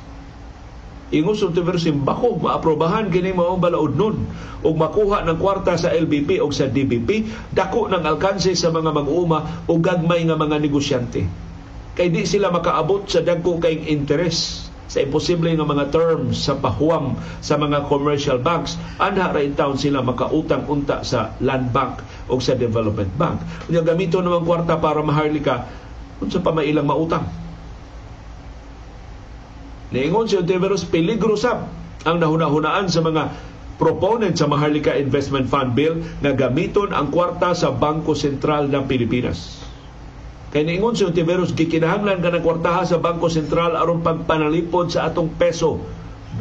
[1.14, 4.26] Ingon sa University bako maaprobahan kini mao balaod nun.
[4.66, 9.62] Ug makuha ng kwarta sa LBP o sa DBP dako ng alkanse sa mga mag-uuma
[9.70, 11.22] o gagmay nga mga negosyante.
[11.94, 17.16] Kay di sila makaabot sa dagko kay interes sa imposible nga mga terms sa pahuwam
[17.40, 22.52] sa mga commercial banks anha ra town sila makautang unta sa land bank o sa
[22.52, 23.40] development bank
[23.72, 25.64] unya gamito naman kwarta para maharlika
[26.20, 27.24] unsa pa may ilang mautang
[29.92, 31.68] Niingon si Ontiveros, peligro sab
[32.08, 33.28] ang nahunahunaan sa mga
[33.76, 39.60] proponent sa Maharlika Investment Fund Bill na gamiton ang kwarta sa Bangko Sentral ng Pilipinas.
[40.52, 45.32] Kay niingon si Ontiveros, gikinahanglan ka ng kwartaha sa Bangko Sentral aron pagpanalipod sa atong
[45.40, 45.80] peso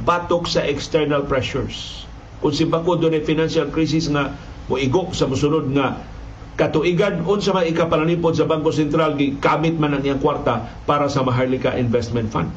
[0.03, 2.03] batok sa external pressures.
[2.43, 4.35] Kung si Bako doon financial crisis nga
[4.67, 6.03] moigok sa musunod nga
[6.59, 11.79] katuigan unsa man ikapanalipod sa Bangko Sentral gikamit man ang iyang kwarta para sa Maharlika
[11.79, 12.51] Investment Fund.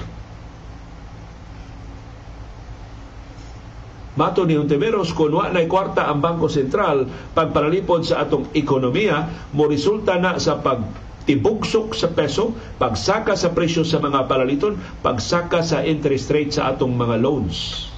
[4.15, 9.71] Mato ni Ontiveros, kung wa na kwarta ang Bangko Sentral pagpanalipod sa atong ekonomiya, mo
[9.71, 15.81] resulta na sa pag tibugsok sa peso, pagsaka sa presyo sa mga palaliton, pagsaka sa
[15.85, 17.89] interest rate sa atong mga loans.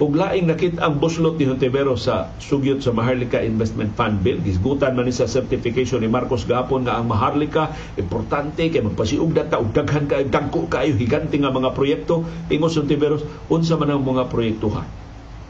[0.00, 4.40] Ug laing nakit ang buslot ni Hontivero sa sugyot sa Maharlika Investment Fund Bill.
[4.40, 9.60] Gisgutan man ni sa certification ni Marcos gapon nga ang Maharlika importante kay magpasiug data
[9.60, 13.20] ug daghan kay dagko kaayo higante nga mga proyekto ingos Hontivero
[13.52, 14.88] unsa man ang mga proyektuhan.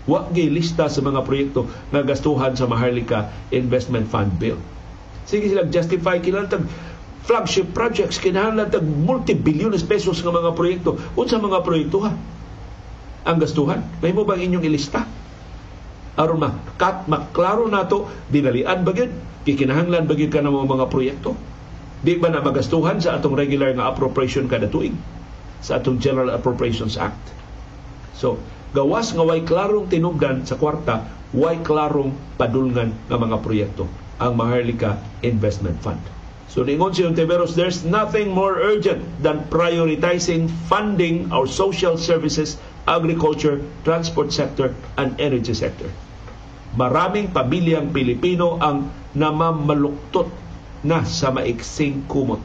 [0.08, 4.56] Wa gay lista sa mga proyekto nga gastuhan sa Maharlika Investment Fund Bill.
[5.28, 6.68] Sige sila justify kinahanglan
[7.24, 10.96] flagship projects kinahanglan tag multi-billions pesos nga mga proyekto.
[11.16, 12.16] Unsa mga proyektuhan?
[13.24, 13.84] ang gastuhan.
[14.00, 15.04] May mo bang inyong ilista?
[16.16, 19.12] Aron makat maklaro nato dinalian ba gyud
[19.44, 21.36] kikinahanglan ba gyud ka ng mga proyekto?
[22.00, 24.96] Di ba na magastuhan sa atong regular nga appropriation kada tuig
[25.60, 27.20] sa atong General Appropriations Act?
[28.16, 28.40] So,
[28.70, 33.84] gawas nga way klarong tinubdan sa kwarta, way klarong padulngan nga mga proyekto
[34.20, 36.02] ang Maharlika Investment Fund.
[36.50, 42.58] So ningon si Ontiveros, there's nothing more urgent than prioritizing funding our social services
[42.90, 45.86] agriculture, transport sector, and energy sector.
[46.74, 50.26] Maraming pamilyang Pilipino ang namamaluktot
[50.86, 52.42] na sa maiksing kumot.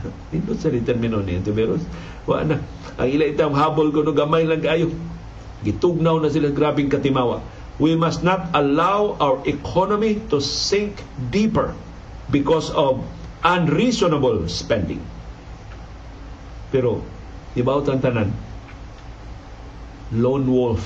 [0.32, 1.84] Nindot sa determino ni Antiveros.
[2.24, 2.60] Wa na.
[3.00, 4.92] Ang ila itang habol ko no gamay lang kayo.
[5.66, 7.44] Gitugnaw na sila grabing katimawa.
[7.80, 11.00] We must not allow our economy to sink
[11.32, 11.72] deeper
[12.28, 13.00] because of
[13.40, 15.00] unreasonable spending.
[16.70, 17.02] Pero,
[17.56, 18.30] ibaw tanan,
[20.14, 20.84] lone wolf.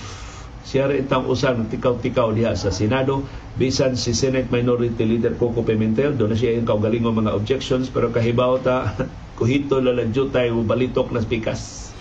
[0.64, 3.20] Siya rin itang usan tikaw-tikaw diha sa Senado.
[3.55, 8.09] Bisan si Senate Minority Leader Coco Pimentel, doon na siya yung kaugaling mga objections, pero
[8.09, 8.97] kahibaw ta,
[9.39, 11.93] kuhito laladyo tayo balitok na spikas.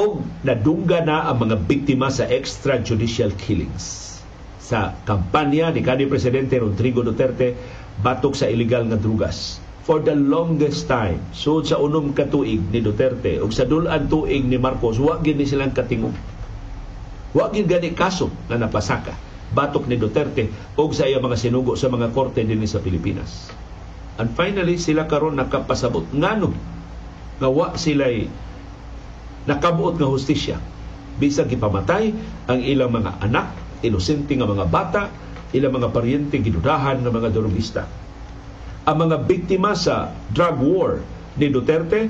[0.00, 4.16] O nadungga na ang mga biktima sa extrajudicial killings
[4.56, 7.58] sa kampanya ni kanhi Presidente Rodrigo Duterte
[8.00, 9.58] batok sa illegal nga drugas.
[9.84, 14.46] For the longest time, so sa unom ka tuig ni Duterte ug sa dulan tuig
[14.46, 16.14] ni Marcos, wa gid ni silang katingog.
[17.34, 19.12] Wa gid gani kaso na napasaka
[19.50, 20.46] batok ni Duterte
[20.78, 23.50] ug sa iya mga sinugo sa mga korte dinhi sa Pilipinas.
[24.22, 26.54] And finally, sila karon nakapasabot ngano
[27.42, 28.30] nga wa sila'y
[29.48, 30.56] nakabuot nga hustisya
[31.20, 32.16] bisag gipamatay
[32.48, 33.52] ang ilang mga anak
[33.84, 35.02] inosente nga mga bata,
[35.52, 37.84] ilang mga paryente gidudahan ng mga drogista.
[38.88, 40.92] Ang mga biktima sa drug war
[41.36, 42.08] ni Duterte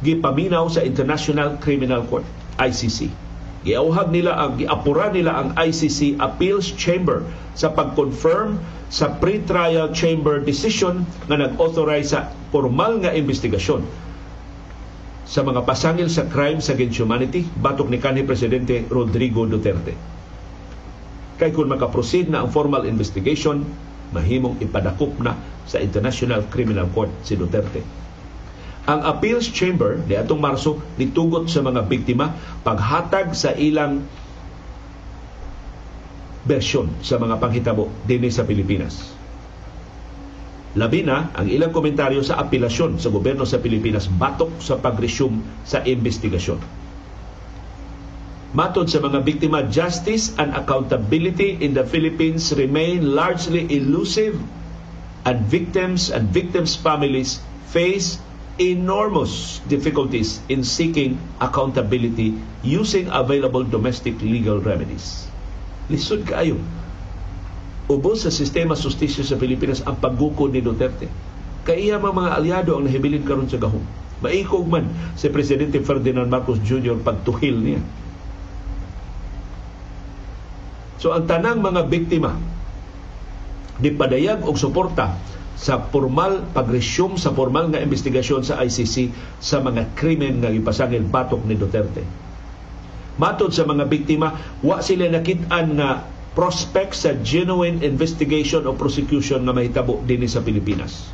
[0.00, 2.24] gipaminaw sa International Criminal Court,
[2.56, 3.12] ICC.
[3.60, 7.20] Giauhag nila ang giapura nila ang ICC Appeals Chamber
[7.52, 8.56] sa pag-confirm
[8.88, 13.84] sa pre-trial chamber decision nga nag-authorize sa formal nga investigasyon
[15.30, 19.94] sa mga pasangil sa crimes against humanity batok ni kanhi presidente Rodrigo Duterte.
[21.38, 23.62] Kay kung makaproceed na ang formal investigation,
[24.10, 25.38] mahimong ipadakop na
[25.70, 27.86] sa International Criminal Court si Duterte.
[28.90, 32.34] Ang Appeals Chamber ni atong Marso nitugot sa mga biktima
[32.66, 34.02] paghatag sa ilang
[36.42, 39.19] bersyon sa mga panghitabo dinhi sa Pilipinas.
[40.78, 45.82] Labi na ang ilang komentaryo sa apelasyon sa gobyerno sa Pilipinas batok sa pag-resume sa
[45.82, 46.62] investigasyon.
[48.50, 54.34] Matod sa mga biktima, justice and accountability in the Philippines remain largely elusive
[55.22, 57.38] and victims and victims' families
[57.70, 58.18] face
[58.58, 62.34] enormous difficulties in seeking accountability
[62.66, 65.30] using available domestic legal remedies.
[65.86, 66.58] Lisod kaayo.
[67.90, 71.10] Ubos sa sistema sustisya sa Pilipinas ang pagguko ni Duterte.
[71.66, 73.82] Kaya mga aliado ang nahibilin karon sa gahom.
[74.22, 74.86] Maikog man
[75.18, 77.00] si Presidente Ferdinand Marcos Jr.
[77.00, 77.80] pagtuhil niya
[81.00, 82.36] So ang tanang mga biktima
[83.80, 85.16] padayag og suporta
[85.56, 89.08] sa formal pag-resume sa formal nga investigasyon sa ICC
[89.40, 92.04] sa mga krimen nga gipasangil batok ni Duterte.
[93.16, 96.04] Matod sa mga biktima, wa sila nakit-an nga
[96.34, 101.10] prospect sa genuine investigation o prosecution nga mahitabo dinhi sa Pilipinas.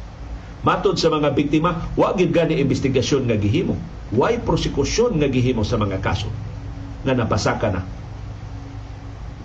[0.60, 3.78] Matod sa mga biktima, wa gid gani investigasyon nga gihimo.
[4.12, 6.28] Why prosecution nga gihimo sa mga kaso?
[7.06, 7.82] Nga napasaka na.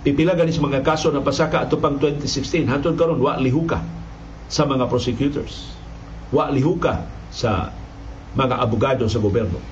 [0.02, 3.78] Pipila ganis mga kaso na pasaka ato pang 2016 hantod karon wa lihuka
[4.50, 5.70] sa mga prosecutors.
[6.34, 7.70] Wa lihuka sa
[8.34, 9.62] mga abogado sa gobyerno.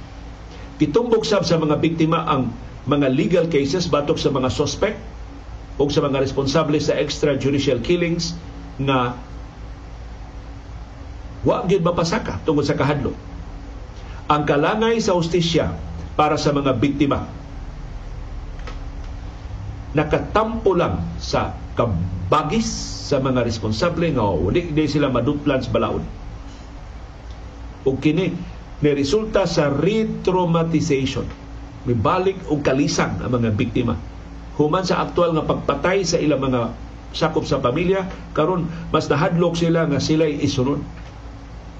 [0.79, 2.55] Titumbok sab sa mga biktima ang
[2.87, 4.97] mga legal cases batok sa mga suspect
[5.81, 8.37] o sa mga responsable sa extrajudicial killings
[8.77, 9.17] na
[11.41, 13.17] Wa gyud mapasaka tungod sa kahadlok.
[14.29, 15.73] Ang kalangay sa hustisya
[16.13, 17.25] para sa mga biktima
[19.91, 22.69] nakatampo lang sa kabagis
[23.11, 26.05] sa mga responsable nga wali di sila maduplan sa balaod.
[27.83, 28.31] O kini
[28.81, 31.27] ni resulta sa retraumatization.
[31.89, 33.97] Mibalik og kalisang ang mga biktima.
[34.61, 36.77] Human sa aktual nga pagpatay sa ilang mga
[37.17, 38.05] sakop sa pamilya,
[38.37, 40.85] karon mas nahadlok sila nga sila isunod.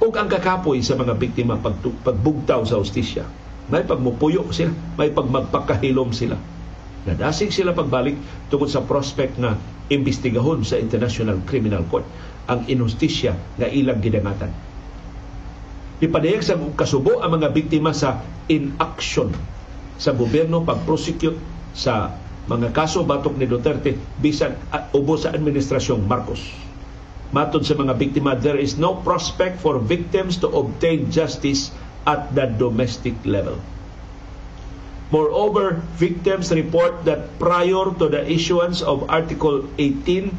[0.01, 3.29] Ug ang kakapoy sa mga biktima pag, pagbugtaw sa hustisya.
[3.69, 6.41] May pagmupuyo sila, may pagmagpakahilom sila
[7.09, 8.13] Nadasig sila pagbalik
[8.53, 9.57] tungod sa prospect nga
[9.89, 12.05] imbestigahon sa International Criminal Court
[12.45, 14.53] ang inustisya nga ilang gidangatan.
[16.01, 18.21] Ipadayag sa kasubo ang mga biktima sa
[18.53, 19.33] inaction
[19.97, 21.37] sa gobyerno pag-prosecute
[21.73, 22.13] sa
[22.49, 24.57] mga kaso batok ni Duterte bisan
[24.97, 26.41] ubo sa administrasyong Marcos.
[27.31, 31.71] Matod sa mga biktima, there is no prospect for victims to obtain justice
[32.03, 33.61] at the domestic level.
[35.11, 40.31] Moreover, victims report that prior to the issuance of Article 18,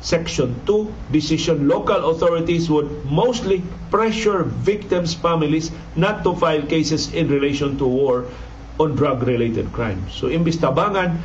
[0.00, 7.28] Section 2 decision, local authorities would mostly pressure victims' families not to file cases in
[7.28, 8.24] relation to war
[8.76, 10.14] on drug-related crimes.
[10.14, 11.18] So, imbis tabangan,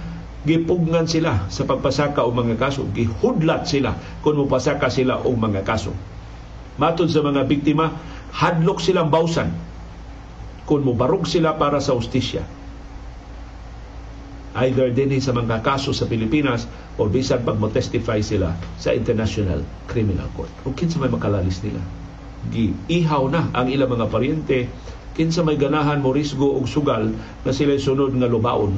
[0.46, 2.86] gipugnan sila sa pagpasaka o mga kaso.
[2.94, 5.92] Gihudlat sila kung mupasaka sila o mga kaso.
[6.78, 7.92] Matod sa mga biktima,
[8.36, 9.50] hadlok silang bawsan
[10.66, 12.46] kung mubarog sila para sa ustisya.
[14.56, 16.64] Either din sa mga kaso sa Pilipinas
[16.96, 19.60] o bisan pag mo-testify sila sa International
[19.92, 20.52] Criminal Court.
[20.64, 21.84] O kinsa may makalalis nila.
[22.56, 24.72] Giihaw na ang ilang mga paryente
[25.16, 27.08] kinsa may ganahan mo risgo og sugal
[27.48, 28.76] na sila sunod nga lubaon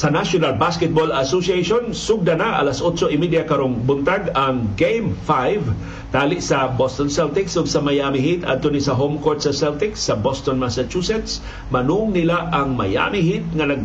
[0.00, 6.72] sa National Basketball Association sugda na alas 8:30 karong buntag ang Game 5 tali sa
[6.72, 8.48] Boston Celtics ug sa Miami Heat.
[8.48, 13.44] Adto ni sa home court sa Celtics sa Boston, Massachusetts manung nila ang Miami Heat
[13.52, 13.84] nga nag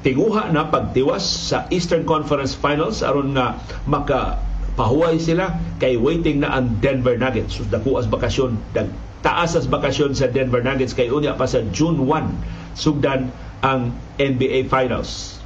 [0.00, 4.40] tinguha na pagtiwas sa Eastern Conference Finals aron nga maka
[4.80, 7.60] pahuway sila kay waiting na ang Denver Nuggets.
[7.60, 8.88] So, dako as bakasyon, dag,
[9.20, 13.28] taas as bakasyon sa Denver Nuggets kay unya pa sa June 1 sugdan
[13.60, 15.40] ang NBA Finals.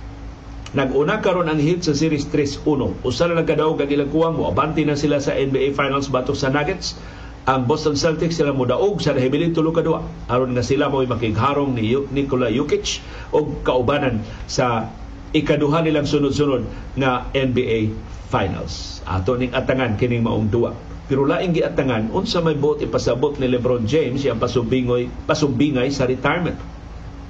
[0.74, 3.06] Nag-una karon ang Heat sa Series 3-1.
[3.06, 4.50] Usa na nagkadaog ang ilang kuwang mo.
[4.50, 6.98] Abanti na sila sa NBA Finals batok sa Nuggets.
[7.46, 10.02] Ang Boston Celtics sila mo daog sa nahibilin tulo ka duwa.
[10.26, 12.98] Aron nga sila mo makigharong ni Nikola Jokic
[13.30, 14.90] o kaubanan sa
[15.30, 16.66] ikaduha nilang sunod-sunod
[16.98, 17.94] na NBA
[18.32, 18.98] Finals.
[19.06, 20.74] Ato ning atangan kining maong duwa.
[21.06, 26.73] Pero laing giatangan unsa may buot ipasabot ni LeBron James siyang pasumbingoy pasumbingay sa retirement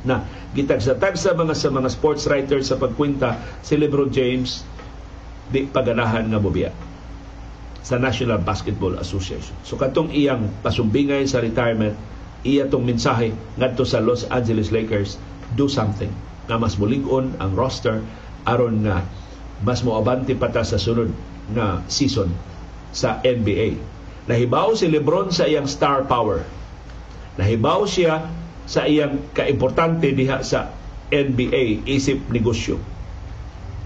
[0.05, 4.62] na gitag-tag sa mga sa mga sports writers sa pagkwenta si LeBron James
[5.48, 6.70] di paganahan nga mobiya
[7.84, 9.52] sa National Basketball Association.
[9.61, 11.92] So katong iyang pasumbingay sa retirement,
[12.40, 15.20] iya tong mensahe ngadto sa Los Angeles Lakers,
[15.52, 16.09] do something
[16.48, 18.00] na mas mulig-on ang roster
[18.44, 19.05] aron nga
[19.64, 21.09] mas moabante pa ta sa sunod
[21.52, 22.32] na season
[22.92, 23.76] sa NBA.
[24.24, 26.40] Nahibaw si LeBron sa iyang star power.
[27.36, 28.24] Nahibaw siya
[28.65, 30.73] sa iyang kaimportante diha sa
[31.12, 32.81] NBA isip negosyo.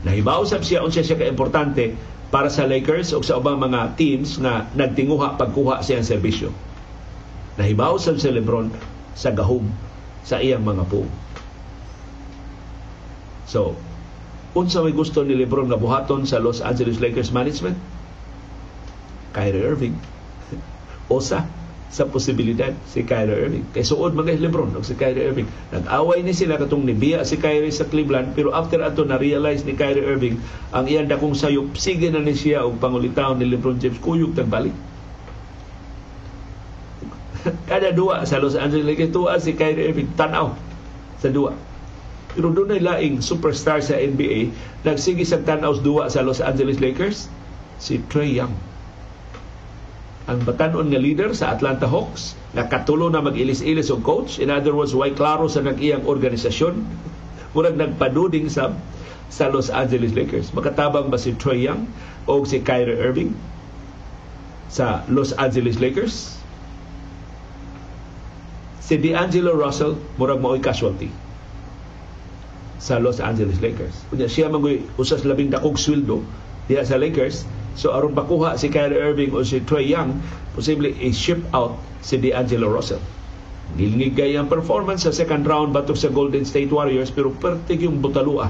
[0.06, 1.98] Nahibaw sab siya unsa siya kaimportante
[2.30, 6.54] para sa Lakers o sa ubang mga teams nga nagtinguha pagkuha siyang serbisyo.
[7.58, 8.70] Nahibaw sab si LeBron
[9.18, 9.66] sa gahom
[10.22, 11.10] sa iyang mga puong.
[13.50, 13.74] So,
[14.54, 17.74] unsa may gusto ni LeBron nga buhaton sa Los Angeles Lakers management?
[19.34, 19.98] Kyrie Irving.
[21.10, 21.57] Osa
[21.88, 23.64] sa posibilidad si Kyrie Irving.
[23.72, 25.48] Kay suod mga Lebron og si Kyrie Irving.
[25.72, 30.04] Nag-away ni sila katong nibiya si Kyrie sa Cleveland pero after ato na-realize ni Kyrie
[30.04, 30.36] Irving
[30.76, 34.76] ang iyan dakong sayop sige na ni siya og pangulitaw ni LeBron James kuyog tagbalik.
[37.72, 40.52] Kada duwa sa Los Angeles Lakers tuwa si Kyrie Irving tanaw
[41.16, 41.56] sa duwa.
[42.36, 44.52] Pero doon ay laing superstar sa NBA
[44.84, 47.32] nagsige sa tanaw duwa sa Los Angeles Lakers
[47.80, 48.67] si Trey Young
[50.28, 54.36] ang batanon nga leader sa Atlanta Hawks nga katulo na mag-ilis-ilis og coach.
[54.36, 56.84] In other words way klaro sa nag-iyang organisasyon.
[57.56, 58.76] Murag nagpaduding sa
[59.32, 60.52] sa Los Angeles Lakers.
[60.52, 61.88] Makatabang ba si Troy Young
[62.28, 63.32] o si Kyrie Irving
[64.68, 66.36] sa Los Angeles Lakers?
[68.84, 71.08] Si D'Angelo Russell murag mao'y casualty
[72.76, 73.96] sa Los Angeles Lakers.
[74.12, 76.20] Unya siya mangoy usas labing dakog sweldo
[76.68, 80.22] diha sa Lakers So aron bakuha si Kyrie Irving o si Trey Young,
[80.56, 83.02] posible i-ship out si D'Angelo Russell.
[83.76, 88.48] Nilingig ang performance sa second round batok sa Golden State Warriors pero pertig yung butalua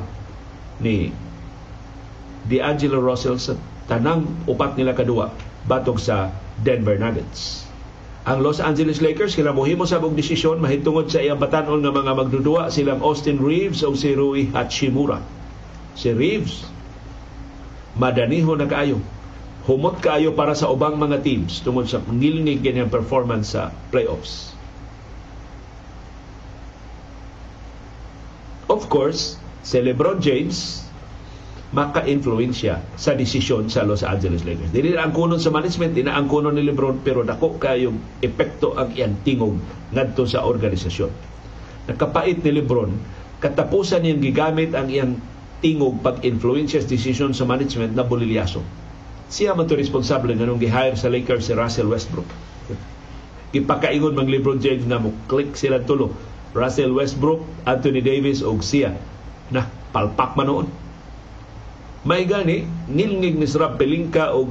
[0.78, 1.10] ni
[2.46, 3.58] D'Angelo Russell sa
[3.90, 5.34] tanang upat nila kadua
[5.66, 6.30] batok sa
[6.62, 7.66] Denver Nuggets.
[8.28, 12.68] Ang Los Angeles Lakers kinamuhimo sa bug desisyon mahitungod sa iyang batanon nga mga magdudua
[12.68, 15.24] silang Austin Reeves o si Rui Hachimura.
[15.96, 16.68] Si Reeves
[17.98, 19.02] madaniho na kaayo
[19.68, 24.56] humot kaayo para sa ubang mga teams tungod sa ngilngig ganyang performance sa playoffs.
[28.72, 30.88] Of course, si LeBron James
[31.68, 34.72] maka-influensya sa desisyon sa Los Angeles Lakers.
[34.72, 38.72] Dili ang kunon sa management, di na ang kunon ni LeBron, pero dako kayong epekto
[38.72, 39.60] ang iyang tingog
[39.92, 41.12] ngadto sa organisasyon.
[41.92, 42.88] Nakapait ni LeBron,
[43.44, 45.20] katapusan niyang gigamit ang iyang
[45.58, 48.62] tingog pag-influensya sa desisyon sa management na bolilyaso
[49.28, 52.28] siya man to responsable nga nung gi-hire sa Lakers si Russell Westbrook.
[53.52, 56.16] Gipakaingon mang LeBron James na mo click sila tulo.
[56.56, 58.96] Russell Westbrook, Anthony Davis og siya.
[59.52, 60.66] Na palpak man noon.
[62.08, 64.48] May gani nilngig ni Srab Pelinka og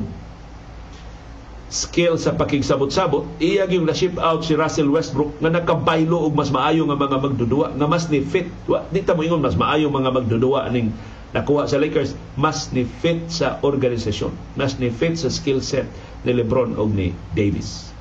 [1.67, 6.87] skill sa pakigsabot-sabot, iya yung na-ship out si Russell Westbrook nga nakabaylo og mas maayo
[6.87, 8.47] nga mga magdudua, nga mas ni fit.
[8.91, 10.95] Di ta mo ingon mas maayo mga magdudua ning
[11.35, 15.87] nakuha sa Lakers mas ni fit sa organisasyon mas ni fit sa skill set
[16.23, 17.91] ni Lebron o ni Davis.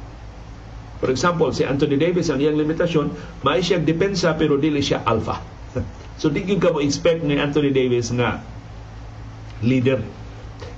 [1.02, 3.10] For example si Anthony Davis ang iyang limitasyon
[3.42, 5.42] may siya depensa pero dili siya alpha.
[6.16, 8.40] So di ka mo expect ni Anthony Davis nga
[9.60, 10.00] leader.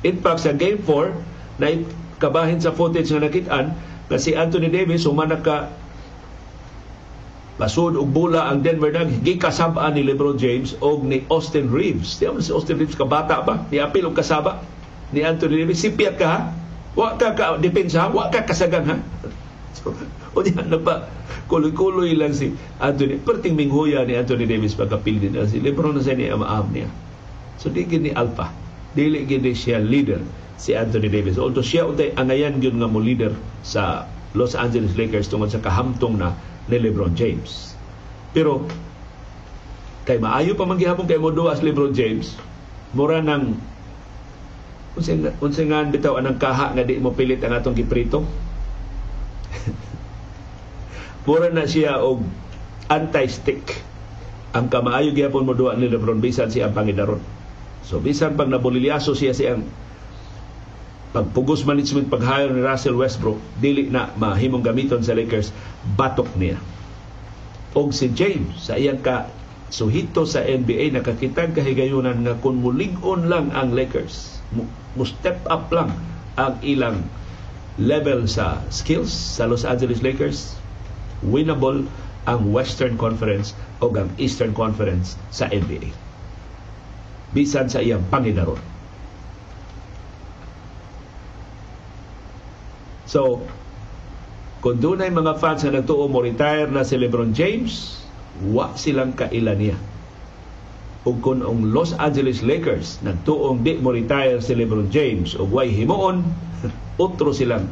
[0.02, 1.78] In fact sa game 4 na
[2.18, 3.74] kabahin sa footage nga nakitaan
[4.10, 5.70] na si Anthony Davis humanag ka
[7.58, 12.14] Pasud og bula ang Denver Nuggets gikasabaan ni LeBron James og ni Austin Reeves.
[12.22, 13.66] Di si Austin Reeves kabata ba?
[13.74, 14.62] Ni apil og kasaba
[15.10, 15.82] ni Anthony Davis.
[15.82, 16.40] Sipyat ka ha?
[16.94, 18.96] Wa ka ka depensa, wa ka kasagang ha?
[19.74, 19.90] So,
[20.38, 21.10] o di nagpa
[21.50, 23.18] kuloy-kuloy lang si Anthony.
[23.18, 26.86] Perting minghuya ni Anthony Davis pagkapil din si LeBron na sa ni amaam niya.
[27.58, 28.54] So di gini alpha.
[28.94, 30.22] Dili gini siya leader
[30.58, 31.38] si Anthony Davis.
[31.38, 33.30] Although siya untay angayan gyud nga mo leader
[33.62, 36.34] sa Los Angeles Lakers tungod sa kahamtong na
[36.68, 37.78] ni LeBron James.
[38.34, 38.66] Pero
[40.04, 42.36] kay maayo pa man kay mo as LeBron James,
[42.92, 43.56] mura nang
[44.98, 48.26] unsay nga bitaw anang kaha nga di mo pilit ang atong giprito.
[51.28, 52.26] mura na siya og
[52.90, 53.84] anti-stick
[54.56, 57.22] ang kamaayo gihapon mo duwa ni LeBron bisan siya ang pangidaron.
[57.86, 59.62] So bisan pag nabulilyaso siya siyang
[61.18, 65.50] pagpugos management pag-hire ni Russell Westbrook dili na mahimong gamiton sa Lakers.
[65.98, 66.62] Batok niya.
[67.74, 69.26] Og si James sa iyang ka
[69.68, 74.64] suhito sa NBA nakakitag kahigayunan nga kung mulig-on lang ang Lakers mo
[75.04, 75.92] step up lang
[76.40, 77.04] ang ilang
[77.76, 80.56] level sa skills sa Los Angeles Lakers
[81.20, 81.84] winnable
[82.24, 83.52] ang Western Conference
[83.84, 85.92] o ang Eastern Conference sa NBA
[87.36, 88.56] bisan sa iyang pangidaron
[93.08, 93.40] So,
[94.60, 98.04] kung doon ay mga fans na nagtuo mo retire na si Lebron James,
[98.52, 99.76] wa silang kailan niya.
[101.08, 105.72] O kung ang Los Angeles Lakers nagtuong di mo retire si Lebron James o way
[105.72, 106.20] himuon,
[107.00, 107.64] otro silang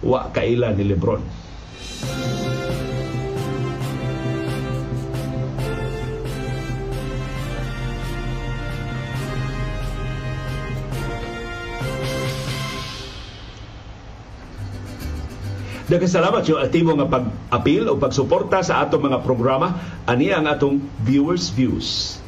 [0.00, 1.20] wa kailan ni Lebron.
[15.88, 19.72] Daghang salamat yung aktibo nga pag-apil o pagsuporta sa atong mga programa.
[20.04, 22.20] Ani ang atong viewers views.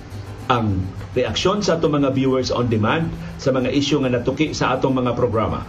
[0.49, 0.81] Ang
[1.13, 5.13] reaksyon sa atong mga viewers on demand sa mga isyu nga natuki sa atong mga
[5.13, 5.69] programa.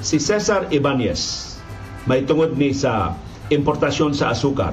[0.00, 1.52] Si Cesar Ibanez
[2.08, 3.12] may tungod ni sa
[3.52, 4.72] importasyon sa asukar.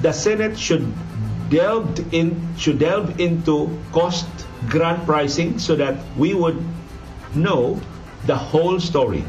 [0.00, 0.88] The Senate should
[1.52, 4.24] delve in should delve into cost
[4.72, 6.56] grant pricing so that we would
[7.36, 7.76] know
[8.24, 9.20] the whole story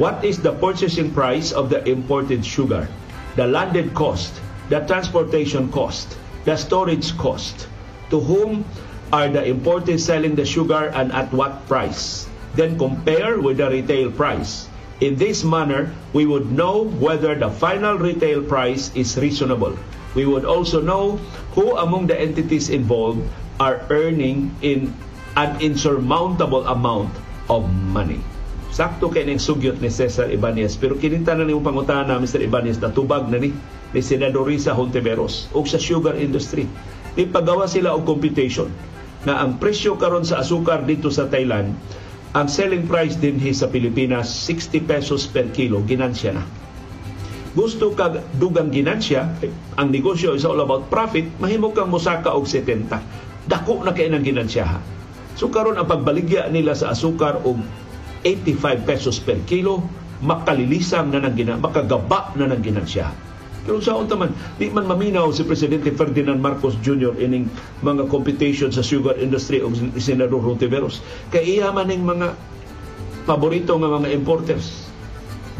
[0.00, 2.88] What is the purchasing price of the imported sugar?
[3.36, 4.32] The landed cost,
[4.72, 6.16] the transportation cost,
[6.48, 7.68] the storage cost.
[8.08, 8.64] To whom
[9.12, 12.24] are the imported selling the sugar and at what price?
[12.56, 14.64] Then compare with the retail price.
[15.04, 19.76] In this manner, we would know whether the final retail price is reasonable.
[20.16, 21.20] We would also know
[21.52, 23.28] who among the entities involved
[23.60, 24.96] are earning in
[25.36, 27.12] an insurmountable amount
[27.50, 28.24] of money.
[28.72, 32.40] Sakto kay ning sugyot ni Cesar Ibanez pero kininta na ni pangutana Mr.
[32.40, 33.52] Ibanez na tubag na ni
[33.92, 36.64] ni Senador Risa Hontiveros ug sa sugar industry.
[37.20, 38.72] Ipagawa sila og computation
[39.22, 41.70] na ang presyo karon sa asukar dito sa Thailand
[42.32, 46.42] ang selling price din sa Pilipinas 60 pesos per kilo ginansya na
[47.52, 49.28] gusto kag dugang ginansya
[49.76, 52.88] ang negosyo is all about profit mahimo kang mosaka og 70
[53.46, 54.80] dako na kay nang ginansyaha
[55.36, 57.60] so karon ang pagbaligya nila sa asukar og
[58.24, 59.82] 85 pesos per kilo
[60.22, 63.10] makalilisang na nang ginan makagaba na nang ginansya
[63.62, 67.14] pero sa taman, di man maminaw si Presidente Ferdinand Marcos Jr.
[67.22, 67.46] ining
[67.86, 69.70] mga competition sa sugar industry o
[70.02, 70.98] Senador Rontiveros.
[71.30, 72.34] Kay iya man mga
[73.22, 74.90] paborito nga mga importers.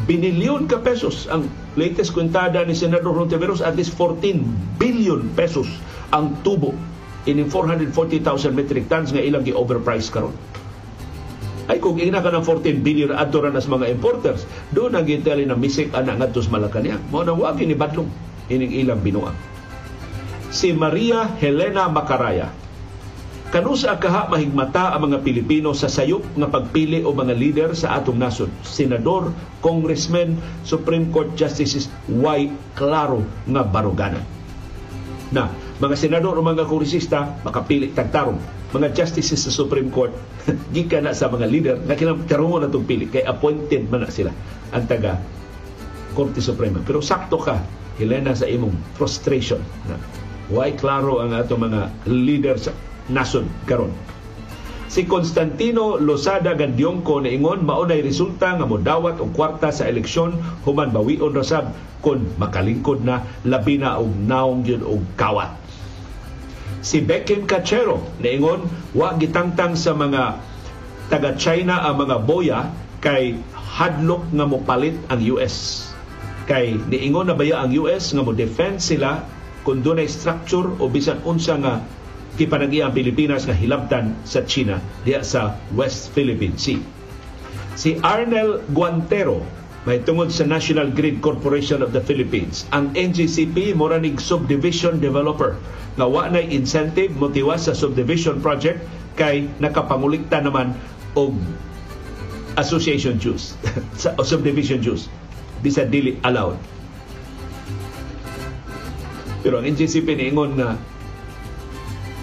[0.02, 1.46] Binilyon ka pesos ang
[1.78, 4.42] latest kwentada ni Senador Rontiveros at least 14
[4.82, 5.70] billion pesos
[6.10, 6.74] ang tubo
[7.22, 10.34] ining 440,000 metric tons nga ilang gi-overprice karon
[11.70, 15.46] ay kung ina ka ng 14 billion adto ra nas mga importers doon ang gitali
[15.46, 18.10] na misik ana ngadto sa Malacañang mo nang wa ni badlong
[18.50, 19.36] ining ilang binuang.
[20.52, 22.52] Si Maria Helena Macaraya.
[23.52, 28.16] Kanusa kaha mahigmata ang mga Pilipino sa sayop nga pagpili o mga leader sa atong
[28.16, 28.48] nasod.
[28.64, 29.28] Senador,
[29.60, 34.24] Congressman, Supreme Court Justices, why klaro nga baruganan.
[35.28, 35.52] Na,
[35.84, 38.40] mga senador o mga kongresista, makapili tagtarong
[38.72, 40.12] mga justices sa Supreme Court
[40.74, 44.32] gikan na sa mga leader nga kinarungo na itong pili kay appointed man na sila
[44.72, 45.20] ang taga
[46.12, 46.80] Korte Suprema.
[46.84, 47.60] Pero sakto ka,
[47.96, 49.96] Helena, sa imong frustration na
[50.52, 52.72] why klaro ang ato mga leader sa
[53.08, 53.92] nasod karon.
[54.92, 60.36] Si Constantino Losada Gandiongko ingon maunay resulta nga modawat og kwarta sa eleksyon
[60.68, 61.72] human bawion rasab
[62.04, 65.61] kon makalingkod na labi na og naong gyud og kawat
[66.82, 70.42] si Beckham Cachero niingon wa gitangtang sa mga
[71.08, 72.60] taga China ang mga boya
[72.98, 75.88] kay hadlok nga mopalit ang US
[76.50, 79.22] kay niingon na baya ang US nga mo defend sila
[79.62, 81.78] kung dunay structure o bisan unsa nga
[82.34, 86.82] kipanagi ang Pilipinas nga hilabtan sa China diya sa West Philippine Sea.
[87.78, 92.70] Si Arnel Guantero may tungod sa National Grid Corporation of the Philippines.
[92.70, 95.58] Ang NGCP moranig subdivision developer
[95.98, 98.78] nga wa na incentive motiwas sa subdivision project
[99.18, 100.72] kay nakapangulikta naman
[101.18, 101.34] og
[102.56, 103.58] association dues
[104.00, 105.10] sa subdivision dues
[105.66, 106.56] bisan dili allowed.
[109.42, 110.78] Pero ang NGCP niingon nga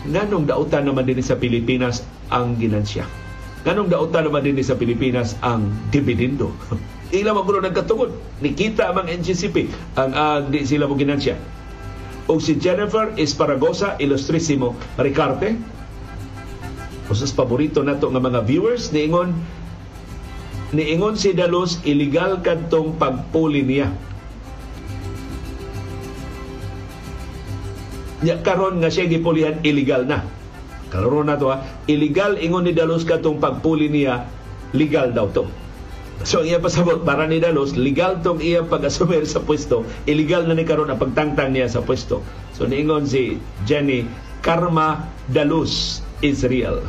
[0.08, 3.04] nganong dautan naman din sa Pilipinas ang ginansya.
[3.68, 6.56] Nganong dautan naman din sa Pilipinas ang dividendo.
[7.10, 8.42] ila magulo nagkatungod.
[8.42, 11.38] Nikita ang NGCP ang uh, di sila mo ginansya.
[12.30, 15.58] O si Jennifer Esparagosa Ilustrisimo Ricarte,
[17.10, 19.34] usas paborito nato nga mga viewers niingon
[20.70, 23.90] niingon si Dalos illegal kadtong pagpuli niya.
[28.22, 30.22] Nya karon nga siya gipulihan illegal na.
[30.94, 34.30] Karon na to ha, illegal ingon ni Dalos kadtong pagpuli niya,
[34.78, 35.50] legal daw to.
[36.28, 40.68] So iya pasabot para ni Dalos, legal tong iya pag-asumir sa pwesto, illegal na ni
[40.68, 42.20] karon ang pagtangtang niya sa pwesto.
[42.52, 44.04] So niingon si Jenny,
[44.44, 46.84] karma Dalos is real.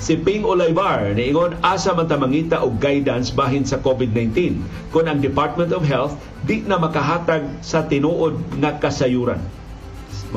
[0.00, 4.56] Si Ping Olaybar niingon asa man ta mangita og guidance bahin sa COVID-19
[4.88, 6.16] kun ang Department of Health
[6.48, 9.40] di na makahatag sa tinuod nga kasayuran.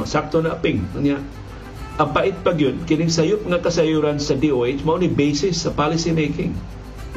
[0.03, 0.83] Sakto na Ping.
[0.99, 1.23] Niya,
[1.97, 6.13] ang pait pag yun, kining sayop nga kasayuran sa DOH mao ni basis sa policy
[6.13, 6.53] making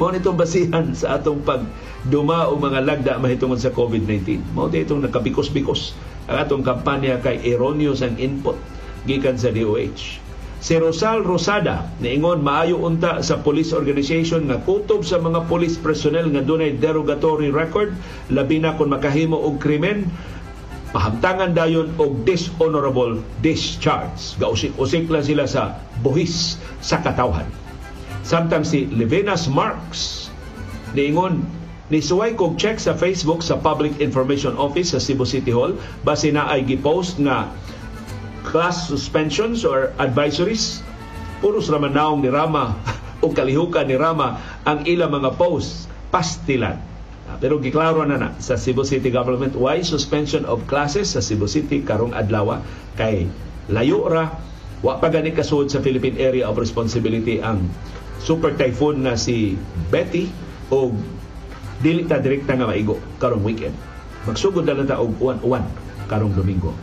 [0.01, 1.61] Mao nitong basihan sa atong pag
[2.09, 4.41] duma o mga lagda mahitungod sa COVID-19.
[4.57, 5.93] Mao itong nakabikos-bikos
[6.25, 8.57] ang atong kampanya kay erroneous ang input
[9.05, 10.17] gikan sa DOH.
[10.57, 16.33] Si Rosal Rosada niingon maayo unta sa police organization nga kutob sa mga police personnel
[16.33, 17.93] nga dunay derogatory record
[18.33, 20.09] labi na kung makahimo og krimen
[20.97, 24.33] pahamtangan dayon og dishonorable discharge.
[24.41, 27.60] Gausik-usik lang sila sa buhis sa katawhan.
[28.21, 30.29] Samtang si Levinas Marks
[30.93, 31.41] niingon
[31.91, 35.75] ni suway kog check sa Facebook sa Public Information Office sa Cebu City Hall
[36.07, 37.51] base na ay gipost nga
[38.47, 40.79] class suspensions or advisories.
[41.41, 42.77] Puros raman naong ni Rama
[43.25, 45.89] o kalihukan ni Rama ang ilang mga posts.
[46.11, 46.75] Pastilan.
[47.31, 51.47] Ah, pero giklaro na na sa Cebu City Government why suspension of classes sa Cebu
[51.47, 52.59] City karong adlaw?
[52.99, 53.31] Kay
[53.71, 54.27] layo ra.
[54.81, 57.69] Wa pa gani kasud sa Philippine Area of Responsibility ang
[58.21, 59.57] super typhoon na si
[59.89, 60.29] Betty
[60.69, 60.93] o
[61.81, 63.73] dili ta direkta nga maigo karong weekend.
[64.29, 65.65] Magsugod na ta og uwan-uwan
[66.05, 66.77] karong Domingo.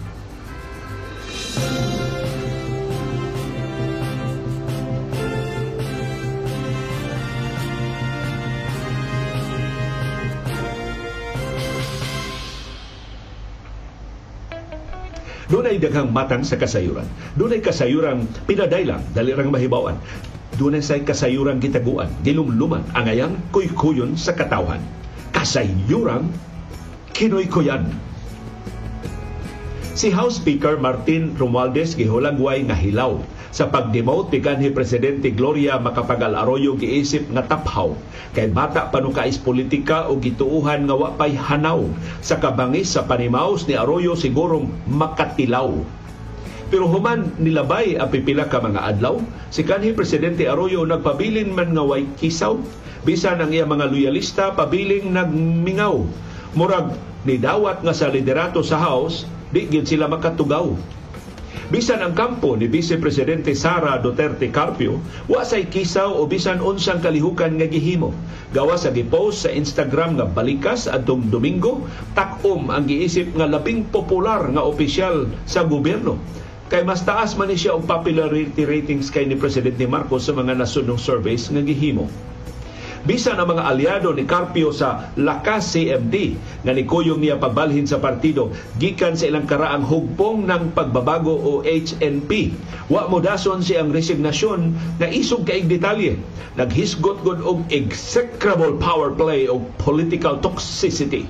[15.49, 17.09] Doon ay daghang matang sa kasayuran.
[17.33, 19.97] Doon ay kasayuran pinadaylang, dali rang mahibawan
[20.59, 24.83] Dunay say kasayuran gitaguan, gilumluman ang ayang kuykuyon sa katawhan.
[25.31, 26.27] Kasayuran
[27.15, 27.87] kinoy-kuyan.
[29.95, 33.23] Si House Speaker Martin Romualdez gihulagway nga hilaw
[33.55, 37.97] sa pagdemote ni kanhi Presidente Gloria Macapagal Arroyo giisip nga taphaw
[38.37, 41.87] kay bata pa kais politika o gituuhan nga wa pay hanaw
[42.21, 45.75] sa kabangis sa panimaos ni Arroyo sigurong makatilaw
[46.69, 49.17] pero human nilabay ang pipila ka mga adlaw,
[49.49, 52.61] si kanhi Presidente Arroyo nagpabilin man nga way kisaw,
[53.09, 56.05] bisan ang iya mga loyalista pabiling nagmingaw.
[56.53, 56.93] Murag
[57.25, 60.69] ni dawat nga sa liderato sa House, di gyud sila makatugaw.
[61.73, 67.01] Bisan ang kampo ni Vice Presidente Sara Duterte Carpio, wa say kisaw o bisan unsang
[67.01, 68.13] kalihukan nga gihimo.
[68.53, 74.49] Gawa sa gipost sa Instagram nga balikas adtong Domingo, takom ang giisip nga labing popular
[74.53, 76.21] nga opisyal sa gobyerno
[76.69, 80.53] kay mas taas man ni siya og popularity ratings kay ni Presidente Marcos sa mga
[80.57, 82.09] nasunong surveys nga gihimo
[83.09, 88.53] bisan ang mga aliado ni Carpio sa Lakas CMD nga nikuyong niya pagbalhin sa partido
[88.77, 92.53] gikan sa ilang karaang hugpong ng pagbabago o HNP.
[92.93, 94.61] Wa mo dason si ang resignasyon
[95.01, 96.21] na isog kaig detalye.
[96.61, 101.25] Naghisgot gud og execrable power play o political toxicity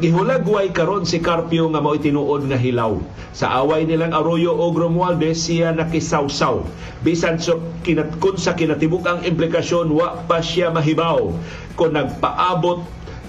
[0.00, 2.96] gihulagway karon si Carpio nga mao tinuod nga hilaw.
[3.36, 6.64] Sa away nilang Arroyo o Romualdez siya nakisawsaw.
[7.04, 11.36] Bisan so kinat kun sa kinatibuk ang implikasyon wa pa siya mahibaw
[11.76, 12.80] kung nagpaabot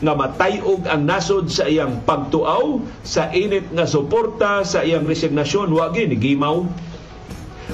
[0.02, 5.94] nga matayog ang nasod sa iyang pagtuaw sa init nga suporta sa iyang resignasyon wa
[5.94, 6.66] gini gimaw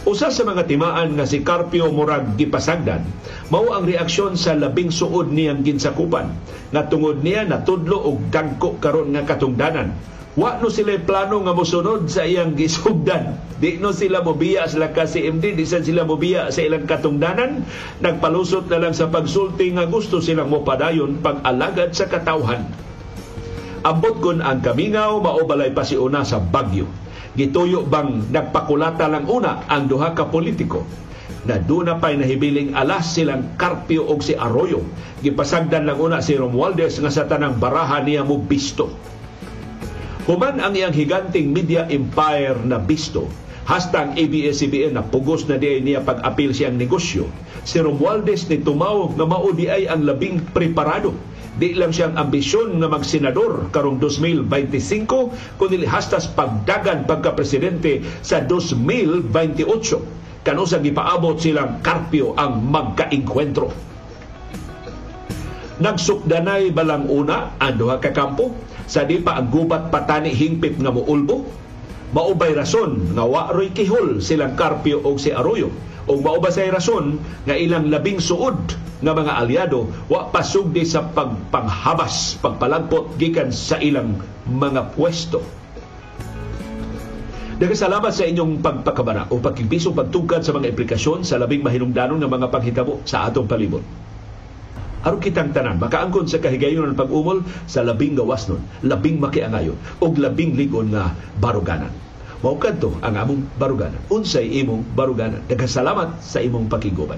[0.08, 3.04] Usa sa mga timaan nga si Carpio Murag gipasagdan,
[3.52, 6.32] mao ang reaksyon sa labing suod niyang ginsakupan
[6.72, 9.92] nga tungod niya natudlo og dagko karon nga katungdanan.
[10.40, 13.36] Wa no sila plano nga mosunod sa iyang gisugdan.
[13.62, 17.68] Di no sila mobiya sa ka CMD, di sila mobiya sa ilang katungdanan.
[18.00, 22.64] Nagpalusot na lang sa pagsulti nga gusto silang mopadayon pag-alagad sa katawhan.
[23.84, 27.07] Ambot kun ang kamingaw, maubalay pa si una sa Bagyo
[27.38, 30.82] gituyo bang nagpakulata lang una ang duha ka politiko
[31.48, 34.84] na duna pa'y nahibiling alas silang Carpio og si Arroyo.
[35.24, 38.92] Gipasagdan lang una si Romualdez nga sa tanang baraha niya mo bisto.
[40.28, 43.32] Human ang iyang higanting media empire na bisto,
[43.64, 47.32] hastang ABS-CBN na pugos na di niya pag-apil siyang negosyo,
[47.64, 51.16] si Romualdez ni tumaw nga mao di ay ang labing preparado
[51.58, 60.64] Di lang siyang ambisyon nga magsenador karong 2025 kundi hastas pagdagan pagka-presidente sa 2028 kano
[60.70, 63.74] sa gipaabot silang Carpio ang magkaengkwentro.
[65.82, 68.54] Nagsukdanay balang una ang duha ka kampo.
[68.88, 71.44] Sa di pa ang gubat patani hingpit nga muulbo
[72.16, 75.68] maubay rason nga wa roy kihol silang Carpio o si Arroyo
[76.08, 78.58] o maubasay rason nga ilang labing suod
[79.04, 84.18] nga mga aliado wa pasugdi sa pagpanghabas pagpalagpot gikan sa ilang
[84.50, 85.44] mga pwesto
[87.58, 92.54] Nagkasalamat sa inyong pagpakabana o pagkibisong pagtugkad sa mga implikasyon sa labing mahinungdanon ng mga
[92.54, 93.82] paghitabo sa atong palibot.
[95.02, 100.06] Aron kitang tanan, makaangkon sa kahigayon ng pag-umol sa labing gawas nun, labing makiangayon, o
[100.14, 101.90] labing ligon nga baruganan.
[102.46, 103.98] Mao kadto ang among baruganan.
[104.14, 105.42] Unsay imong baruganan.
[105.50, 107.18] Nagkasalamat sa imong pakiguban.